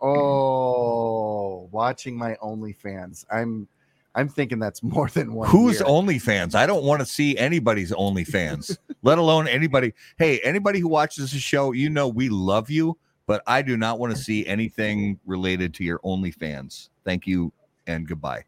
[0.02, 3.26] Oh, watching my OnlyFans.
[3.32, 3.68] I'm
[4.16, 5.50] I'm thinking that's more than one.
[5.50, 5.88] Who's year.
[5.88, 6.56] OnlyFans?
[6.56, 9.93] I don't want to see anybody's OnlyFans, let alone anybody.
[10.18, 14.00] Hey, anybody who watches the show, you know we love you, but I do not
[14.00, 16.89] want to see anything related to your OnlyFans.
[17.04, 17.52] Thank you
[17.88, 18.46] and goodbye.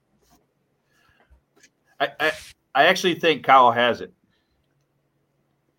[2.00, 2.32] I, I,
[2.76, 4.14] I actually think Kyle has it.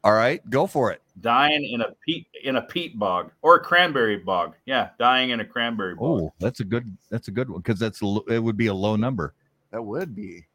[0.05, 1.03] All right, go for it.
[1.21, 4.55] Dying in a peat in a peat bog or a cranberry bog.
[4.67, 6.21] Yeah, dying in a cranberry bog.
[6.23, 8.95] Oh, that's a good that's a good one because that's it would be a low
[8.97, 9.35] number.
[9.71, 10.47] That would be.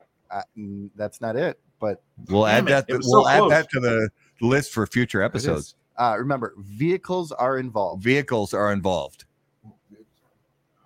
[0.95, 2.85] That's not it, but We'll add that.
[2.87, 3.49] it was we'll so add close.
[3.51, 4.09] that to the
[4.41, 5.75] list for future episodes.
[5.97, 8.03] Uh, remember, vehicles are involved.
[8.03, 9.25] Vehicles are involved.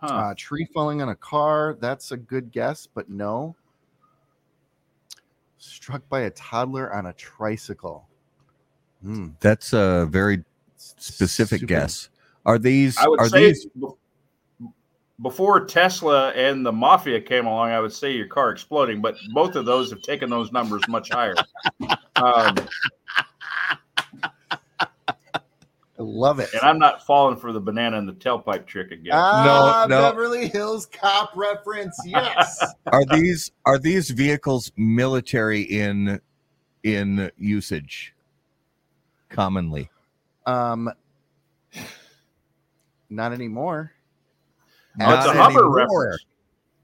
[0.02, 0.08] Huh.
[0.08, 1.78] Uh, tree falling on a car.
[1.80, 3.56] That's a good guess, but no.
[5.58, 8.08] Struck by a toddler on a tricycle.
[9.04, 10.44] Hmm, That's a very
[10.76, 12.10] specific super- guess.
[12.46, 13.68] Are these I would are say these
[15.22, 19.56] before Tesla and the mafia came along, I would say your car exploding, but both
[19.56, 21.36] of those have taken those numbers much higher.
[22.16, 22.56] Um,
[26.00, 26.54] I love it.
[26.54, 29.14] and I'm not falling for the banana and the tailpipe trick again.
[29.16, 30.00] Ah, no.
[30.00, 32.00] Beverly Hills Cop reference.
[32.06, 32.64] Yes.
[32.88, 36.22] are these are these vehicles military in
[36.84, 38.14] in usage
[39.30, 39.90] commonly?
[40.46, 40.90] um,
[43.10, 43.92] not anymore.
[45.00, 45.76] Oh, it's a Not Hummer anymore.
[46.08, 46.26] reference.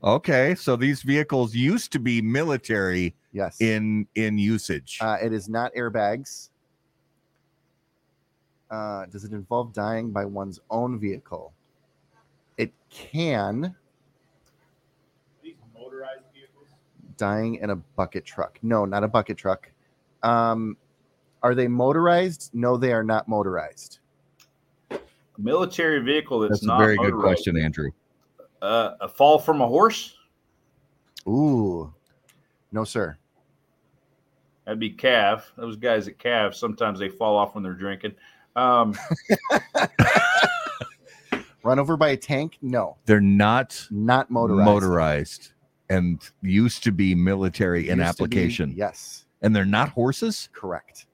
[0.04, 3.60] Okay, so these vehicles used to be military Yes.
[3.62, 5.00] in in usage.
[5.02, 6.50] Uh, it is not airbags.
[8.70, 11.54] Uh, does it involve dying by one's own vehicle?
[12.58, 13.76] It can.
[15.44, 16.68] These motorized vehicles.
[17.18, 18.60] Dying in a bucket truck.
[18.62, 19.70] No, not a bucket truck.
[20.24, 20.78] Um,
[21.44, 22.50] are they motorized?
[22.54, 24.00] No, they are not motorized.
[24.92, 25.00] A
[25.38, 27.92] military vehicle that's, That's a not very good question, Andrew.
[28.62, 30.16] Uh, a fall from a horse?
[31.28, 31.94] Ooh,
[32.72, 33.18] no, sir.
[34.66, 35.52] That'd be calf.
[35.58, 38.14] Those guys at calf, sometimes they fall off when they're drinking.
[38.56, 38.96] Um,
[41.64, 42.58] Run over by a tank?
[42.62, 44.66] No, They're not not motorized.
[44.66, 45.52] motorized,
[45.90, 48.74] and used to be military in Used to be- application.
[48.76, 50.50] yes, And they're not horses?
[50.54, 51.06] correct.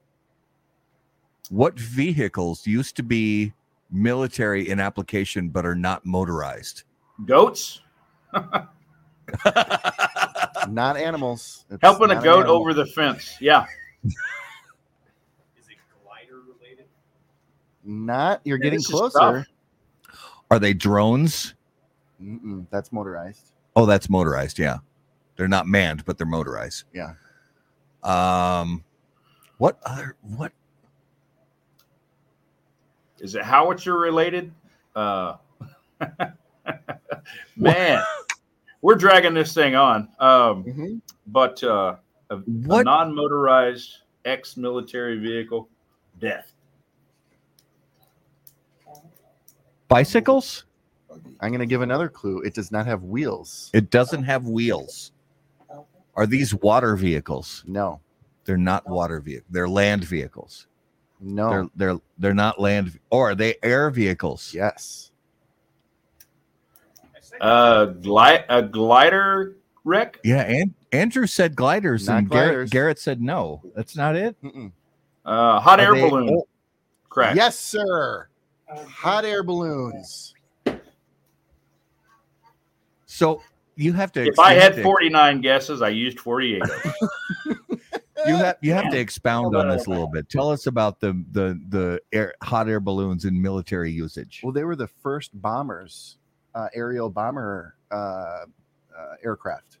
[1.50, 3.52] What vehicles used to be
[3.90, 6.84] military in application but are not motorized?
[7.26, 7.80] goats?
[10.68, 11.64] Not animals.
[11.70, 12.56] It's Helping a not an goat animal.
[12.56, 13.36] over the fence.
[13.40, 13.64] Yeah.
[14.04, 14.14] Is
[15.68, 16.86] it glider related?
[17.84, 18.40] Not.
[18.44, 19.44] You're Yeah, getting closer.
[20.50, 21.54] Are they drones?
[22.22, 23.52] Mm-mm, that's motorized.
[23.74, 24.58] Oh, that's motorized.
[24.58, 24.78] Yeah,
[25.36, 26.84] they're not manned, but they're motorized.
[26.92, 27.14] Yeah.
[28.02, 28.84] Um,
[29.58, 30.52] what other what?
[33.20, 34.52] Is it howitzer related?
[34.96, 35.36] Uh,
[37.56, 38.02] man,
[38.82, 40.08] we're dragging this thing on.
[40.18, 41.00] Um, Mhm.
[41.26, 41.96] but uh,
[42.30, 45.68] a, a non-motorized ex-military vehicle,
[46.18, 46.52] death.
[49.88, 50.64] Bicycles?
[51.40, 52.40] I'm going to give another clue.
[52.42, 53.70] It does not have wheels.
[53.74, 55.12] It doesn't have wheels.
[56.14, 57.64] Are these water vehicles?
[57.66, 58.00] No,
[58.44, 59.48] They're not water vehicles.
[59.50, 60.66] They're land vehicles.
[61.20, 61.50] No.
[61.50, 62.98] They're they're they're not land.
[63.10, 64.52] Or are they air vehicles?
[64.54, 65.10] yes.
[67.40, 70.18] I Uh, gli- a glider wreck.
[70.24, 70.42] Yeah.
[70.42, 72.70] And Andrew said gliders, Not and Garrett, gliders.
[72.70, 73.62] Garrett said no.
[73.74, 74.36] That's not it.
[74.42, 74.72] Mm-mm.
[75.24, 76.42] Uh, hot Are air balloon
[77.08, 77.36] crash.
[77.36, 78.28] Yes, sir.
[78.68, 80.34] Hot air balloons.
[83.06, 83.42] So
[83.76, 84.22] you have to.
[84.26, 87.59] If I had 49 guesses, I used 48 of them.
[88.26, 90.28] you have you have to expound on this a little bit.
[90.28, 94.40] Tell us about the the the air, hot air balloons in military usage.
[94.42, 96.18] Well, they were the first bombers,
[96.54, 98.44] uh, aerial bomber uh, uh,
[99.24, 99.78] aircraft.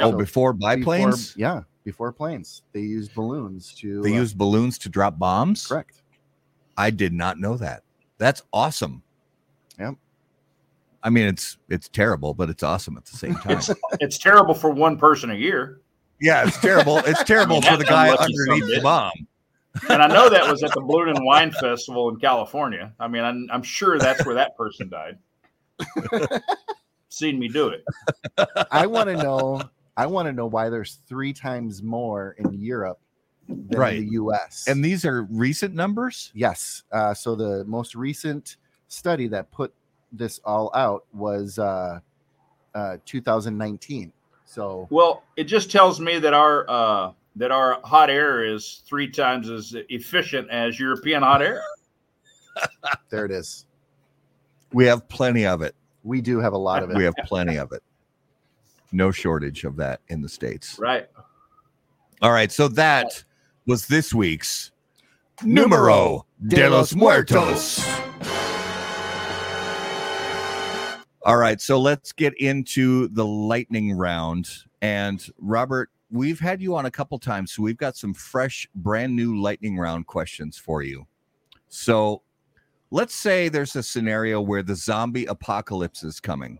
[0.00, 4.02] oh, so before Before- biplanes, yeah, before planes, they used balloons to.
[4.02, 5.66] they uh, used balloons to drop bombs.
[5.66, 6.02] correct.
[6.76, 7.82] I did not know that.
[8.18, 9.02] That's awesome.
[9.78, 9.94] Yep.
[11.02, 13.60] I mean, it's it's terrible, but it's awesome at the same time.
[14.00, 15.80] it's terrible for one person a year.
[16.20, 16.98] Yeah, it's terrible.
[16.98, 19.12] It's terrible I mean, for the guy underneath the bomb.
[19.88, 22.92] And I know that was at the Balloon and Wine Festival in California.
[22.98, 25.18] I mean, I'm, I'm sure that's where that person died.
[27.08, 27.84] Seen me do it.
[28.70, 29.62] I want to know.
[29.96, 33.00] I want to know why there's three times more in Europe
[33.48, 34.00] than Right.
[34.00, 34.64] the U.S.
[34.66, 36.30] And these are recent numbers?
[36.34, 38.56] yes, uh, so the most recent
[38.88, 39.72] study that put
[40.12, 42.00] this all out was uh,
[42.74, 44.12] uh, 2019.
[44.50, 49.08] So Well, it just tells me that our uh, that our hot air is three
[49.08, 51.62] times as efficient as European hot air.
[53.10, 53.64] there it is.
[54.72, 55.76] We have plenty of it.
[56.02, 56.96] We do have a lot of it.
[56.96, 57.84] We have plenty of it.
[58.90, 60.80] No shortage of that in the States.
[60.80, 61.08] Right.
[62.20, 62.50] All right.
[62.50, 63.22] So that
[63.68, 64.72] was this week's
[65.44, 67.86] Numero de los Muertos.
[71.22, 71.60] All right.
[71.60, 74.48] So let's get into the lightning round.
[74.80, 77.52] And Robert, we've had you on a couple times.
[77.52, 81.06] So we've got some fresh, brand new lightning round questions for you.
[81.68, 82.22] So
[82.90, 86.58] let's say there's a scenario where the zombie apocalypse is coming.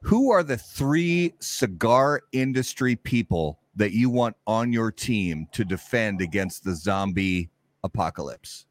[0.00, 6.20] Who are the three cigar industry people that you want on your team to defend
[6.20, 7.50] against the zombie
[7.84, 8.66] apocalypse?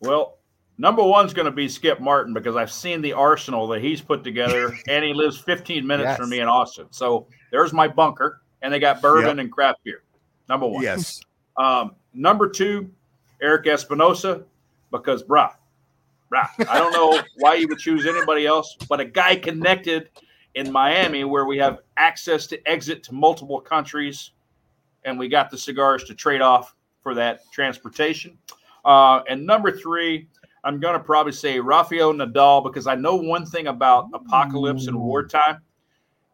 [0.00, 0.38] Well,
[0.78, 4.22] number one's going to be Skip Martin because I've seen the arsenal that he's put
[4.24, 6.18] together, and he lives 15 minutes Yes.
[6.18, 6.86] from me in Austin.
[6.90, 10.02] So there's my bunker, and they got bourbon and craft beer.
[10.48, 10.82] Number one.
[10.82, 11.20] Yes.
[11.56, 12.90] Um, number two,
[13.42, 14.44] Erik Espinosa,
[14.90, 15.52] because brah,
[16.32, 16.48] brah.
[16.68, 20.10] I don't know why you would choose anybody else, but a guy connected
[20.54, 24.32] in Miami where we have access to exit to multiple countries,
[25.04, 28.38] and we got the cigars to trade off for that transportation.
[28.84, 30.28] Uh, and number three,
[30.66, 34.98] I'm going to probably say Rafael Nodal because I know one thing about apocalypse and
[34.98, 35.60] wartime.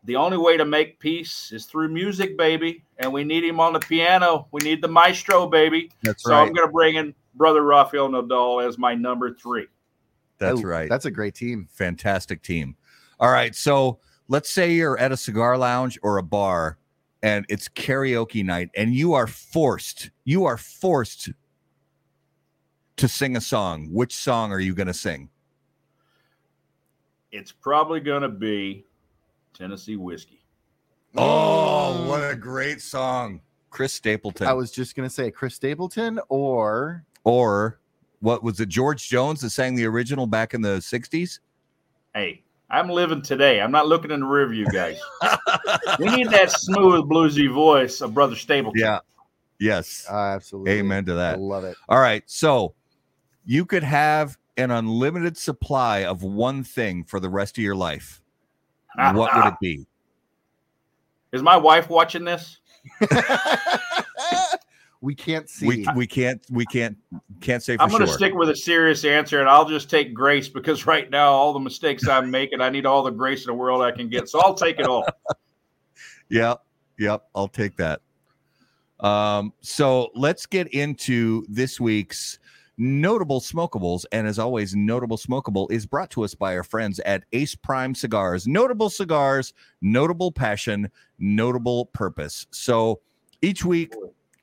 [0.04, 2.82] The only way to make peace is through music, baby.
[2.96, 4.48] And we need him on the piano.
[4.50, 5.90] We need the maestro, baby.
[6.02, 9.66] That's So I'm going to bring in brother Rafael Nodal as my number three.
[10.38, 10.88] That's right.
[10.88, 11.68] That's a great team.
[11.70, 12.74] fantastic team.
[13.20, 16.78] All right, so let's say you're at a cigar lounge or a bar
[17.22, 21.28] and it's karaoke night and you are forced, you are forced
[22.96, 23.88] to sing a song.
[23.90, 25.28] Which song are you going to sing?
[27.30, 28.84] It's probably going to be
[29.54, 30.42] Tennessee whiskey.
[31.16, 33.40] Oh, what a great song.
[33.72, 34.46] Chris Stapleton.
[34.46, 37.80] I was just gonna say Chris Stapleton or or
[38.20, 41.40] what was it George Jones that sang the original back in the 60s?
[42.14, 43.60] Hey, I'm living today.
[43.60, 45.00] I'm not looking in the rear view, guys.
[45.98, 48.80] we need that smooth, bluesy voice of Brother Stapleton.
[48.80, 49.00] Yeah.
[49.58, 50.06] Yes.
[50.08, 50.72] uh, absolutely.
[50.72, 51.34] Amen to that.
[51.34, 51.40] I that.
[51.40, 51.76] love it.
[51.88, 52.22] All right.
[52.26, 52.74] So
[53.44, 58.22] you could have an unlimited supply of one thing for the rest of your life.
[58.96, 59.86] What would it be?
[61.32, 62.58] Is my wife watching this?
[65.00, 65.66] we can't see.
[65.66, 66.96] We we can't we can't
[67.40, 68.16] can't say for I'm going to sure.
[68.16, 71.60] stick with a serious answer, and I'll just take grace because right now, all the
[71.60, 74.28] mistakes I'm making, I need all the grace in the world I can get.
[74.28, 75.06] So I'll take it all.
[76.28, 76.62] Yep.
[76.98, 77.24] Yep.
[77.34, 78.00] I'll take that.
[79.00, 82.38] Um, so let's get into this week's
[82.78, 84.04] notable smokables.
[84.12, 87.94] And as always, notable smokable is brought to us by our friends at Ace Prime
[87.94, 88.46] Cigars.
[88.46, 92.46] Notable cigars, notable passion, notable purpose.
[92.50, 93.00] So
[93.42, 93.94] each week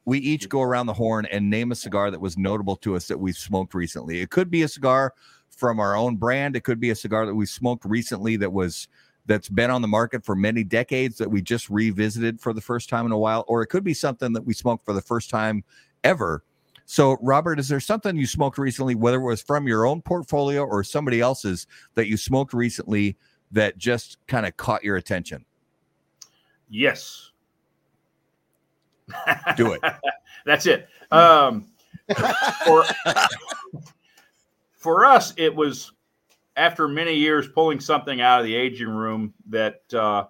[0.06, 3.08] we each go around the horn and name a cigar that was notable to us
[3.08, 4.22] that we've smoked recently.
[4.22, 5.14] It could be a cigar
[5.50, 6.56] from our own brand.
[6.56, 8.88] It could be a cigar that we smoked recently that was
[9.26, 12.90] that's been on the market for many decades that we just revisited for the first
[12.90, 15.30] time in a while, or it could be something that we smoked for the first
[15.30, 15.64] time
[16.04, 16.44] ever.
[16.92, 20.66] So, Robert, is there something you smoked recently, whether it was from your own portfolio
[20.66, 23.16] or somebody else's that you smoked recently
[23.52, 25.46] that just kind of caught your attention?
[26.68, 27.30] Yes.
[29.56, 29.82] Do it.
[30.48, 30.90] That's it.
[31.12, 31.68] Um,
[32.66, 32.84] for,
[34.76, 35.92] for us, it was
[36.58, 40.26] after many years pulling something out of the aging room that uh,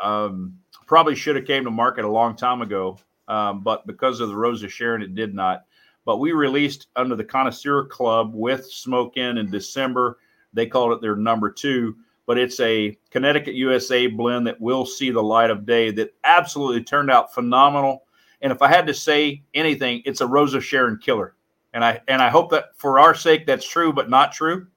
[0.00, 4.28] um, probably should have came to market a long time ago, um, but because of
[4.28, 5.64] the Rose of Sharon, it did not.
[6.04, 10.18] But we released under the Connoisseur Club with Smoke Inn in December.
[10.52, 15.10] They called it their number two, but it's a Connecticut USA blend that will see
[15.10, 18.04] the light of day that absolutely turned out phenomenal.
[18.42, 21.34] And if I had to say anything, it's a Rose of Sharon killer.
[21.72, 24.68] And I and I hope that for our sake that's true, but not true.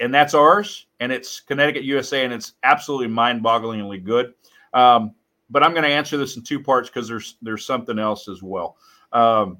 [0.00, 4.34] And that's ours, and it's Connecticut USA, and it's absolutely mind-bogglingly good.
[4.74, 5.14] Um,
[5.48, 8.42] but I'm going to answer this in two parts because there's there's something else as
[8.42, 8.76] well.
[9.12, 9.58] Um,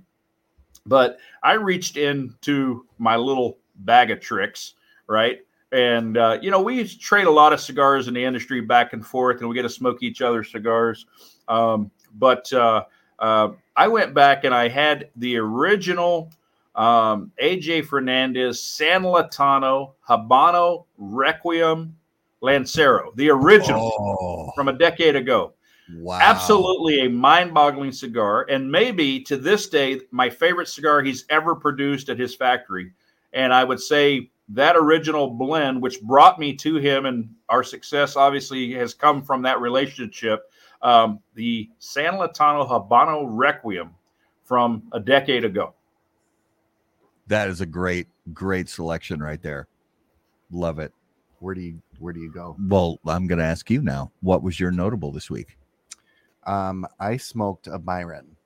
[0.87, 4.75] but I reached into my little bag of tricks,
[5.07, 5.41] right?
[5.73, 9.05] And uh, you know, we trade a lot of cigars in the industry back and
[9.05, 11.07] forth, and we get to smoke each other's cigars.
[11.49, 12.85] Um, but uh,
[13.19, 16.31] uh, I went back and I had the original
[16.75, 21.97] um, AJ Fernandez San Lotano Habano Requiem
[22.41, 25.53] Lancero, the original Oh, from a decade ago.
[25.95, 26.19] Wow.
[26.21, 28.47] Absolutely a mind boggling cigar.
[28.49, 32.93] And maybe to this day, my favorite cigar he's ever produced at his factory.
[33.33, 38.17] And I would say that original blend, which brought me to him, and our success
[38.17, 40.51] obviously has come from that relationship.
[40.83, 43.91] Um, the San Lotano Habano Requiem
[44.45, 45.75] from a decade ago.
[47.29, 49.67] That is a great, great selection right there.
[50.51, 50.93] Love it.
[51.41, 52.57] Where do you where do you go?
[52.69, 54.13] Well, I'm going to ask you now.
[54.21, 55.57] What was your notable this week?
[56.47, 58.37] Um, I smoked a Byron.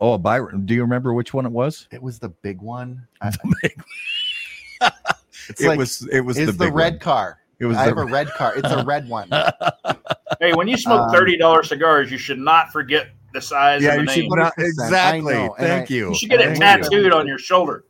[0.00, 0.66] Oh, a Byron.
[0.66, 1.86] Do you remember which one it was?
[1.92, 3.06] It was the big one.
[3.22, 3.30] I,
[5.48, 6.06] it's it like was.
[6.12, 7.00] It was it's the, the, big red one.
[7.00, 7.38] car.
[7.60, 8.54] It was I have the a red car.
[8.56, 9.30] It's a red one.
[10.40, 13.94] Hey, when you smoke Um, thirty dollars cigars, you should not forget the size yeah.
[13.94, 14.30] of You the should name.
[14.30, 15.32] put out exactly.
[15.32, 16.08] know, Thank I- you.
[16.08, 16.90] You should get it Thank you.
[16.90, 17.84] tattooed on your shoulder.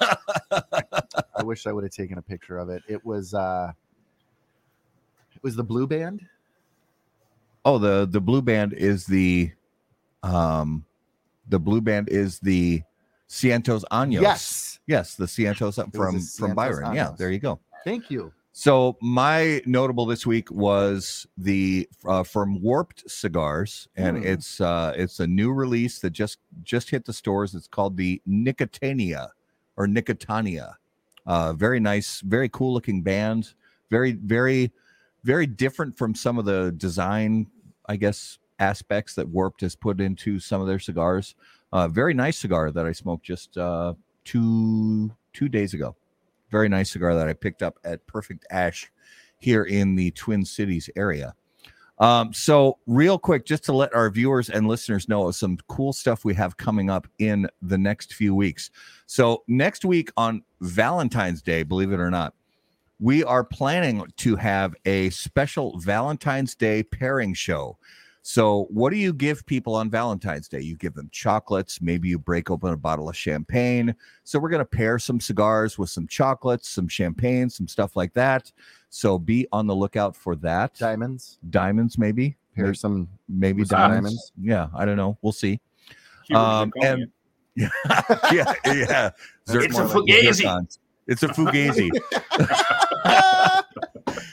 [0.00, 2.82] I wish I would have taken a picture of it.
[2.88, 3.70] It was uh
[5.34, 6.22] it was the blue band.
[7.64, 9.52] Oh, the the blue band is the,
[10.22, 10.84] um,
[11.48, 12.82] the blue band is the
[13.28, 14.20] Cientos Años.
[14.22, 14.80] Yes.
[14.86, 16.94] Yes, the Cientos from the from Cientos Byron.
[16.94, 17.58] Yeah, there you go.
[17.84, 18.32] Thank you.
[18.52, 24.24] So my notable this week was the uh, from Warped Cigars, and Hmm.
[24.24, 27.54] it's uh, it's a new release that just just hit the stores.
[27.54, 29.30] It's called the Nicotania
[29.76, 30.74] or Nicotania.
[31.26, 33.54] Uh, very nice, very cool looking band.
[33.90, 34.70] Very very
[35.24, 37.46] very different from some of the design,
[37.88, 41.34] I guess, aspects that Warped has put into some of their cigars.
[41.72, 43.94] Uh, very nice cigar that I smoked just uh,
[44.24, 45.96] two two days ago
[46.54, 48.88] very nice cigar that I picked up at Perfect Ash
[49.38, 51.34] here in the Twin Cities area.
[51.98, 55.92] Um, so, real quick, just to let our viewers and listeners know of some cool
[55.92, 58.70] stuff we have coming up in the next few weeks.
[59.06, 62.34] So, next week on Valentine's Day, believe it or not,
[63.04, 67.76] we are planning to have a special Valentine's Day pairing show.
[68.22, 70.60] So, what do you give people on Valentine's Day?
[70.62, 74.60] You give them chocolates, maybe you break open a bottle of champagne, so we're going
[74.60, 78.50] to pair some cigars with some chocolates, some champagne, some stuff like that.
[78.88, 80.74] So be on the lookout for that.
[80.78, 81.38] Diamonds.
[81.50, 82.38] Diamonds, maybe.
[82.56, 83.88] Pair Maybe, some maybe What's that?
[83.88, 84.32] diamonds.
[84.40, 85.18] Yeah, I don't know.
[85.20, 85.60] We'll see.
[86.34, 87.10] Um, and-
[87.54, 87.68] yeah,
[88.32, 89.10] yeah, yeah.
[89.44, 90.44] That's It's a more like fugazi.
[90.44, 90.78] zircons.
[91.06, 91.90] It's a fugazi.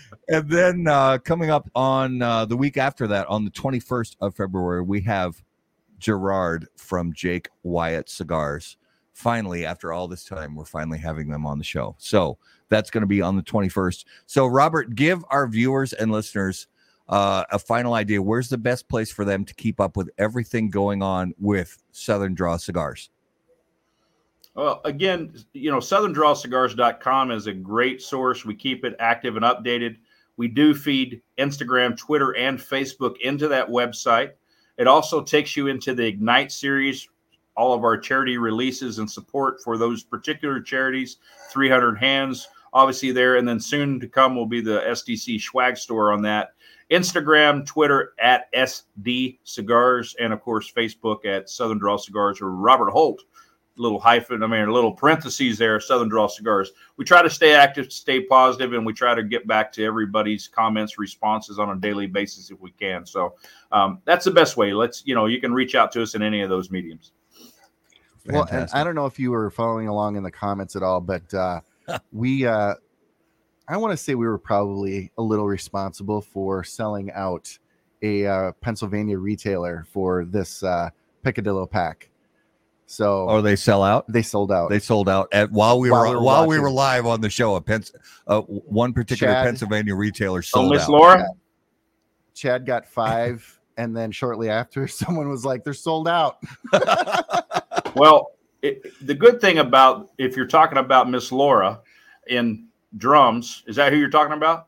[0.30, 4.35] and then uh, coming up on uh, the week after that, on the 21st of
[4.35, 5.41] February, we have
[5.99, 8.77] Gerard from Jake Wyatt Cigars.
[9.14, 11.95] Finally, after all this time, we're finally having them on the show.
[11.99, 12.38] So
[12.69, 14.06] that's going to be on the 21st.
[14.26, 16.68] So, Robert, give our viewers and listeners
[17.10, 18.22] uh, a final idea.
[18.22, 22.34] Where's the best place for them to keep up with everything going on with Southern
[22.34, 23.10] Draw Cigars?
[24.53, 28.44] Well, again, you know, southerndrawcigars.com is a great source.
[28.44, 29.98] We keep it active and updated.
[30.36, 34.32] We do feed Instagram, Twitter, and Facebook into that website.
[34.78, 37.07] It also takes you into the Ignite series,
[37.56, 41.18] all of our charity releases and support for those particular charities,
[41.52, 43.38] 300 Hands, obviously there.
[43.38, 46.53] And then soon to come will be the SDC swag store on that.
[46.91, 52.90] Instagram, Twitter at SD Cigars, and of course, Facebook at Southern Draw Cigars or Robert
[52.90, 53.22] Holt
[53.77, 56.72] little hyphen, I mean, a little parentheses there, Southern Draw Cigars.
[56.98, 60.48] We try to stay active, stay positive, and we try to get back to everybody's
[60.48, 63.06] comments, responses on a daily basis if we can.
[63.06, 63.35] So
[63.72, 64.73] um, that's the best way.
[64.73, 67.14] Let's, you know, you can reach out to us in any of those mediums.
[68.27, 71.02] Well, and I don't know if you were following along in the comments at all,
[71.02, 71.61] but uh,
[72.11, 72.76] we, uh,
[73.68, 77.57] I want to say we were probably a little responsible for selling out
[78.03, 80.89] a uh, Pennsylvania retailer for this uh,
[81.23, 82.10] Peccadillo pack.
[82.91, 84.05] So Or they sell out?
[84.11, 84.69] they sold out.
[84.69, 87.22] They sold out at while we While were we were while we were live on
[87.22, 87.55] the show.
[87.55, 87.93] A Pens,
[88.27, 89.45] uh, one particular Chad.
[89.45, 90.89] Pennsylvania retailer So, sold Miss out.
[90.89, 91.26] Laura,
[92.35, 96.39] Chad got five, and then shortly after, someone was like, "They're sold out."
[97.95, 98.31] well,
[98.61, 101.80] it, the good thing about if you're talking about Miss Laura
[102.27, 104.68] in drums, is that who you're talking about?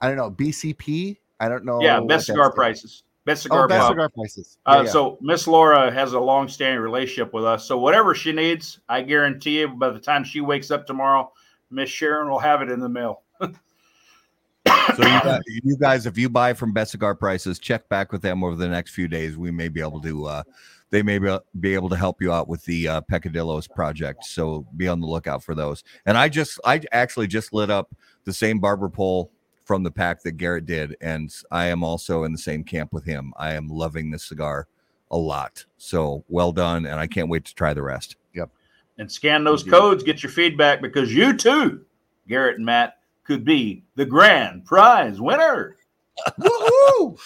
[0.00, 1.18] I don't know BCP.
[1.38, 1.80] I don't know.
[1.80, 3.02] yeah, best that cigar stands- prices.
[3.28, 3.90] Best cigar, Oh, best pub.
[3.92, 4.56] cigar prices.
[4.64, 4.90] Uh, Yeah, yeah.
[4.90, 7.66] So Miss Laura has a long-standing relationship with us.
[7.66, 11.30] So whatever she needs, I guarantee you, by the time she wakes up tomorrow,
[11.70, 13.22] Miss Sharon will have it in the mail.
[14.96, 18.22] So you guys, you guys, if you buy from Best Cigar Prices, check back with
[18.22, 19.36] them over the next few days.
[19.36, 20.42] We may be able to, uh,
[20.90, 24.24] they may be, be able to help you out with the uh, Peccadillos project.
[24.24, 25.84] So be on the lookout for those.
[26.06, 27.94] And I just, I actually just lit up
[28.24, 29.30] the same barber pole
[29.68, 33.04] from the pack that Garrett did, and I am also in the same camp with
[33.04, 33.34] him.
[33.36, 34.66] I am loving this cigar
[35.10, 35.62] a lot.
[35.76, 38.16] So well done, and I can't wait to try the rest.
[38.34, 38.48] Yep.
[38.96, 39.70] And scan those Indeed.
[39.76, 41.84] codes, get your feedback because you too,
[42.26, 45.76] Garrett and Matt, could be the grand prize winner.
[46.40, 47.18] Woohoo!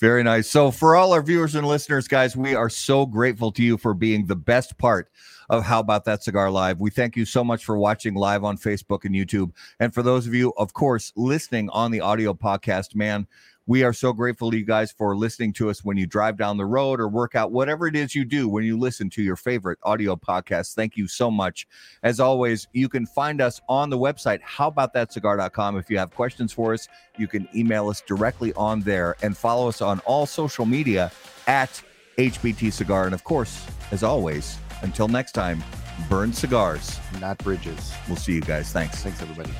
[0.00, 0.50] Very nice.
[0.50, 3.94] So, for all our viewers and listeners, guys, we are so grateful to you for
[3.94, 5.08] being the best part
[5.50, 6.80] of How About That Cigar Live.
[6.80, 9.52] We thank you so much for watching live on Facebook and YouTube.
[9.80, 13.26] And for those of you, of course, listening on the audio podcast, man,
[13.66, 16.58] we are so grateful to you guys for listening to us when you drive down
[16.58, 19.36] the road or work out, whatever it is you do when you listen to your
[19.36, 20.74] favorite audio podcast.
[20.74, 21.66] Thank you so much.
[22.02, 25.78] As always, you can find us on the website, howaboutthatcigar.com.
[25.78, 29.68] If you have questions for us, you can email us directly on there and follow
[29.68, 31.10] us on all social media
[31.46, 31.82] at
[32.18, 33.06] HBT Cigar.
[33.06, 35.62] And of course, as always, until next time,
[36.08, 36.98] burn cigars.
[37.20, 37.92] Not bridges.
[38.08, 38.72] We'll see you guys.
[38.72, 39.02] Thanks.
[39.02, 39.52] Thanks, everybody.